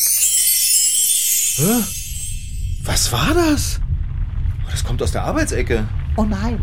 Was 2.84 3.12
war 3.12 3.34
das? 3.36 3.80
Oh, 4.65 4.71
Das 4.71 4.84
kommt 4.84 5.02
aus 5.04 5.12
der 5.12 5.23
Arbeitsecke. 5.23 5.88
Oh 6.17 6.23
nein. 6.23 6.60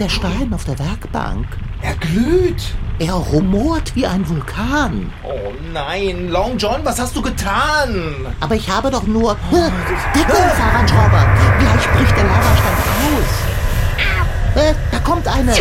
Der 0.00 0.08
Stein 0.08 0.54
auf 0.54 0.64
der 0.64 0.78
Werkbank. 0.78 1.46
Er 1.82 1.94
glüht. 1.96 2.74
Er 2.98 3.12
rumort 3.12 3.94
wie 3.94 4.06
ein 4.06 4.26
Vulkan. 4.26 5.12
Oh 5.22 5.52
nein, 5.74 6.28
Long 6.30 6.56
John, 6.56 6.80
was 6.84 6.98
hast 6.98 7.14
du 7.14 7.20
getan? 7.20 8.14
Aber 8.40 8.54
ich 8.54 8.70
habe 8.70 8.90
doch 8.90 9.02
nur... 9.02 9.36
Deckung, 9.52 10.50
Fahrradschrauber. 10.56 11.26
Gleich 11.58 11.90
bricht 11.92 12.16
der 12.16 12.24
Lavastein 12.24 12.76
aus. 13.04 14.62
Äh, 14.62 14.74
da 14.90 14.98
kommt 15.00 15.28
eine... 15.28 15.52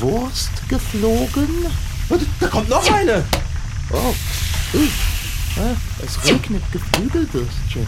Wurst 0.00 0.68
geflogen? 0.68 1.66
Da 2.40 2.48
kommt 2.48 2.68
noch 2.68 2.92
eine. 2.92 3.22
Oh. 3.92 4.12
Äh, 4.74 6.04
Es 6.04 6.18
regnet 6.28 6.64
Geflügelwürstchen. 6.72 7.86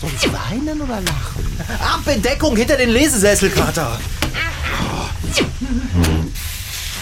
Soll 0.00 0.10
ich 0.14 0.32
weinen 0.32 0.80
oder 0.80 1.00
lachen? 1.00 1.60
Ab 1.80 2.06
in 2.06 2.20
Deckung 2.22 2.56
hinter 2.56 2.76
den 2.76 2.90
Lesesessel, 2.90 3.50
Kater. 3.50 3.98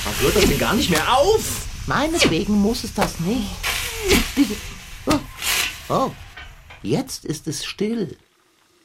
Was 0.04 0.20
hört 0.20 0.36
das 0.36 0.46
denn 0.46 0.58
gar 0.58 0.74
nicht 0.74 0.90
mehr 0.90 1.16
auf? 1.16 1.66
Meinetwegen 1.86 2.54
muss 2.54 2.84
es 2.84 2.94
das 2.94 3.18
nicht. 3.20 3.50
Oh, 5.06 5.18
oh, 5.88 6.10
jetzt 6.82 7.24
ist 7.24 7.46
es 7.46 7.64
still. 7.64 8.16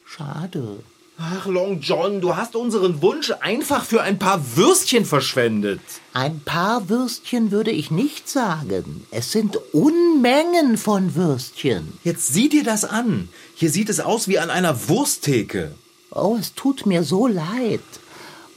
Schade. 0.06 0.84
Ach, 1.22 1.46
Long 1.48 1.82
John, 1.82 2.22
du 2.22 2.38
hast 2.38 2.56
unseren 2.56 3.02
Wunsch 3.02 3.32
einfach 3.42 3.84
für 3.84 4.02
ein 4.02 4.18
paar 4.20 4.56
Würstchen 4.56 5.04
verschwendet. 5.04 5.82
Ein 6.14 6.40
paar 6.40 6.88
Würstchen 6.88 7.52
würde 7.52 7.72
ich 7.72 7.92
nicht 7.92 8.30
sagen. 8.30 9.06
Es 9.12 9.34
sind 9.34 9.58
Unmengen 9.74 10.78
von 10.78 11.16
Würstchen. 11.16 12.00
Jetzt 12.06 12.28
sieh 12.28 12.48
dir 12.48 12.64
das 12.64 12.86
an. 12.86 13.28
Hier 13.54 13.70
sieht 13.70 13.90
es 13.90 14.00
aus 14.00 14.30
wie 14.30 14.40
an 14.40 14.50
einer 14.50 14.88
Wursttheke. 14.88 15.76
Oh, 16.12 16.38
es 16.40 16.54
tut 16.54 16.86
mir 16.86 17.04
so 17.04 17.28
leid. 17.28 17.82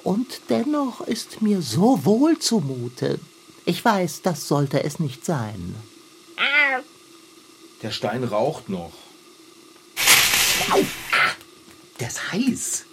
Und 0.05 0.43
dennoch 0.49 1.01
ist 1.01 1.43
mir 1.43 1.63
so 1.63 2.05
wohl 2.05 2.39
zumute. 2.39 3.19
Ich 3.65 3.85
weiß, 3.85 4.23
das 4.23 4.47
sollte 4.47 4.85
es 4.85 5.01
nicht 5.01 5.25
sein. 5.25 5.75
Der 7.83 7.91
Stein 7.91 8.23
raucht 8.23 8.69
noch. 8.69 8.93
Der 12.03 12.09
ist 12.09 12.33
heiß. 12.33 12.85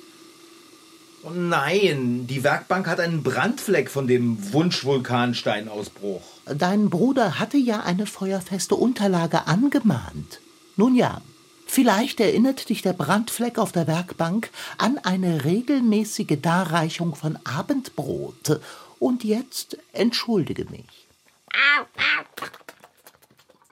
Oh 1.23 1.31
nein, 1.31 2.27
die 2.27 2.43
Werkbank 2.43 2.85
hat 2.85 2.99
einen 2.99 3.23
Brandfleck 3.23 3.89
von 3.89 4.05
dem 4.05 4.53
Wunschvulkansteinausbruch. 4.53 6.21
Dein 6.45 6.91
Bruder 6.91 7.39
hatte 7.39 7.57
ja 7.57 7.79
eine 7.79 8.05
feuerfeste 8.05 8.75
Unterlage 8.75 9.47
angemahnt. 9.47 10.41
Nun 10.75 10.93
ja, 10.95 11.21
vielleicht 11.65 12.19
erinnert 12.19 12.69
dich 12.69 12.83
der 12.83 12.93
Brandfleck 12.93 13.57
auf 13.57 13.71
der 13.71 13.87
Werkbank 13.87 14.51
an 14.77 14.99
eine 14.99 15.43
regelmäßige 15.43 16.37
Darreichung 16.39 17.15
von 17.15 17.39
Abendbrot. 17.45 18.61
Und 18.99 19.23
jetzt 19.23 19.75
entschuldige 19.91 20.65
mich. 20.65 21.07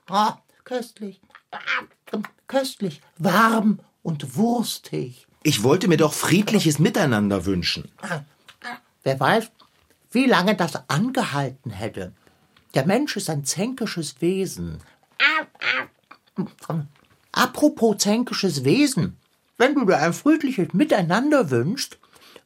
Ah, 0.08 0.40
köstlich. 0.64 1.22
Köstlich, 2.48 3.02
warm 3.20 3.78
und 4.02 4.36
wurstig. 4.36 5.27
Ich 5.48 5.64
wollte 5.64 5.88
mir 5.88 5.96
doch 5.96 6.12
friedliches 6.12 6.78
Miteinander 6.78 7.46
wünschen. 7.46 7.90
Wer 9.04 9.18
weiß, 9.18 9.50
wie 10.12 10.26
lange 10.26 10.58
das 10.58 10.90
angehalten 10.90 11.72
hätte. 11.72 12.12
Der 12.74 12.86
Mensch 12.86 13.16
ist 13.16 13.30
ein 13.30 13.46
zänkisches 13.46 14.20
Wesen. 14.20 14.82
Apropos 17.32 17.98
zänkisches 18.00 18.66
Wesen, 18.66 19.16
wenn 19.58 19.76
du 19.76 19.86
dir 19.86 20.00
ein 20.00 20.12
friedliches 20.12 20.74
Miteinander 20.74 21.50
wünschst, 21.50 21.98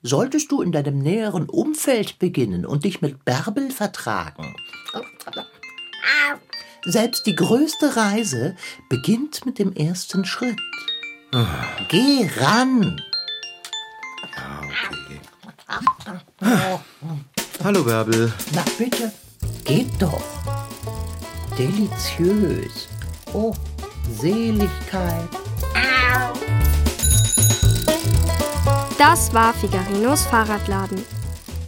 solltest 0.03 0.51
du 0.51 0.61
in 0.61 0.71
deinem 0.71 0.99
näheren 0.99 1.49
Umfeld 1.49 2.19
beginnen 2.19 2.67
und 2.67 2.83
dich 2.83 3.01
mit 3.01 3.25
Bärbel 3.25 3.71
vertragen. 3.71 4.55
Selbst 6.85 7.25
die 7.25 7.35
größte 7.35 7.95
Reise 7.95 8.55
beginnt 8.89 9.43
mit 9.43 9.57
dem 9.57 9.73
ersten 9.73 10.23
Schritt. 10.23 10.59
Geh 11.87 12.29
ran! 12.41 13.01
Hallo 17.63 17.83
Bärbel. 17.85 18.33
Na 18.53 18.65
bitte, 18.77 19.13
geht 19.63 19.89
doch. 19.97 20.21
Deliziös. 21.57 22.89
Oh, 23.31 23.53
Seligkeit. 24.11 25.29
Das 28.97 29.33
war 29.33 29.53
Figarinos 29.53 30.25
Fahrradladen. 30.25 31.01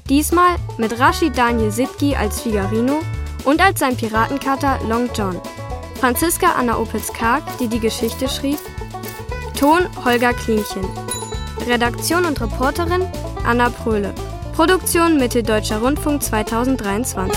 Diesmal 0.10 0.58
mit 0.78 0.99
Rashid 0.99 1.38
Daniel 1.38 1.71
Sitki 1.71 2.17
als 2.17 2.41
Figarino 2.41 2.99
und 3.45 3.62
als 3.62 3.80
sein 3.80 3.95
Piratenkater 3.95 4.80
Long 4.89 5.10
John. 5.15 5.39
Franziska 6.02 6.52
Anna 6.52 6.78
Opitz-Karg, 6.78 7.43
die 7.60 7.69
die 7.69 7.80
Geschichte 7.80 8.28
schrieb. 8.28 8.60
Ton 9.63 9.88
Holger 10.04 10.34
Klinchen. 10.34 10.84
Redaktion 11.65 12.26
und 12.26 12.41
Reporterin 12.41 13.02
Anna 13.45 13.69
Pröhle. 13.69 14.13
Produktion 14.54 15.15
Mitteldeutscher 15.15 15.80
Rundfunk 15.80 16.21
2023. 16.21 17.34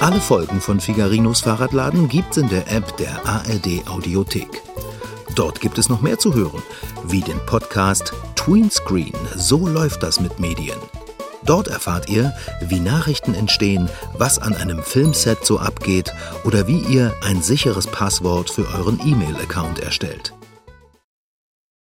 Alle 0.00 0.20
Folgen 0.22 0.62
von 0.62 0.80
Figarinos 0.80 1.42
Fahrradladen 1.42 2.08
gibt's 2.08 2.38
in 2.38 2.48
der 2.48 2.66
App 2.72 2.96
der 2.96 3.26
ARD 3.26 3.86
Audiothek. 3.86 4.62
Dort 5.34 5.60
gibt 5.60 5.76
es 5.76 5.90
noch 5.90 6.00
mehr 6.00 6.18
zu 6.18 6.32
hören, 6.32 6.62
wie 7.04 7.20
den 7.20 7.44
Podcast 7.44 8.14
Tweenscreen, 8.36 9.12
so 9.36 9.68
läuft 9.68 10.02
das 10.02 10.18
mit 10.18 10.40
Medien. 10.40 10.78
Dort 11.44 11.68
erfahrt 11.68 12.08
ihr, 12.08 12.32
wie 12.60 12.80
Nachrichten 12.80 13.34
entstehen, 13.34 13.88
was 14.14 14.38
an 14.38 14.54
einem 14.54 14.82
Filmset 14.82 15.44
so 15.44 15.58
abgeht 15.58 16.12
oder 16.44 16.66
wie 16.66 16.80
ihr 16.80 17.14
ein 17.22 17.42
sicheres 17.42 17.86
Passwort 17.86 18.50
für 18.50 18.66
euren 18.74 19.00
E-Mail-Account 19.04 19.80
erstellt. 19.80 20.34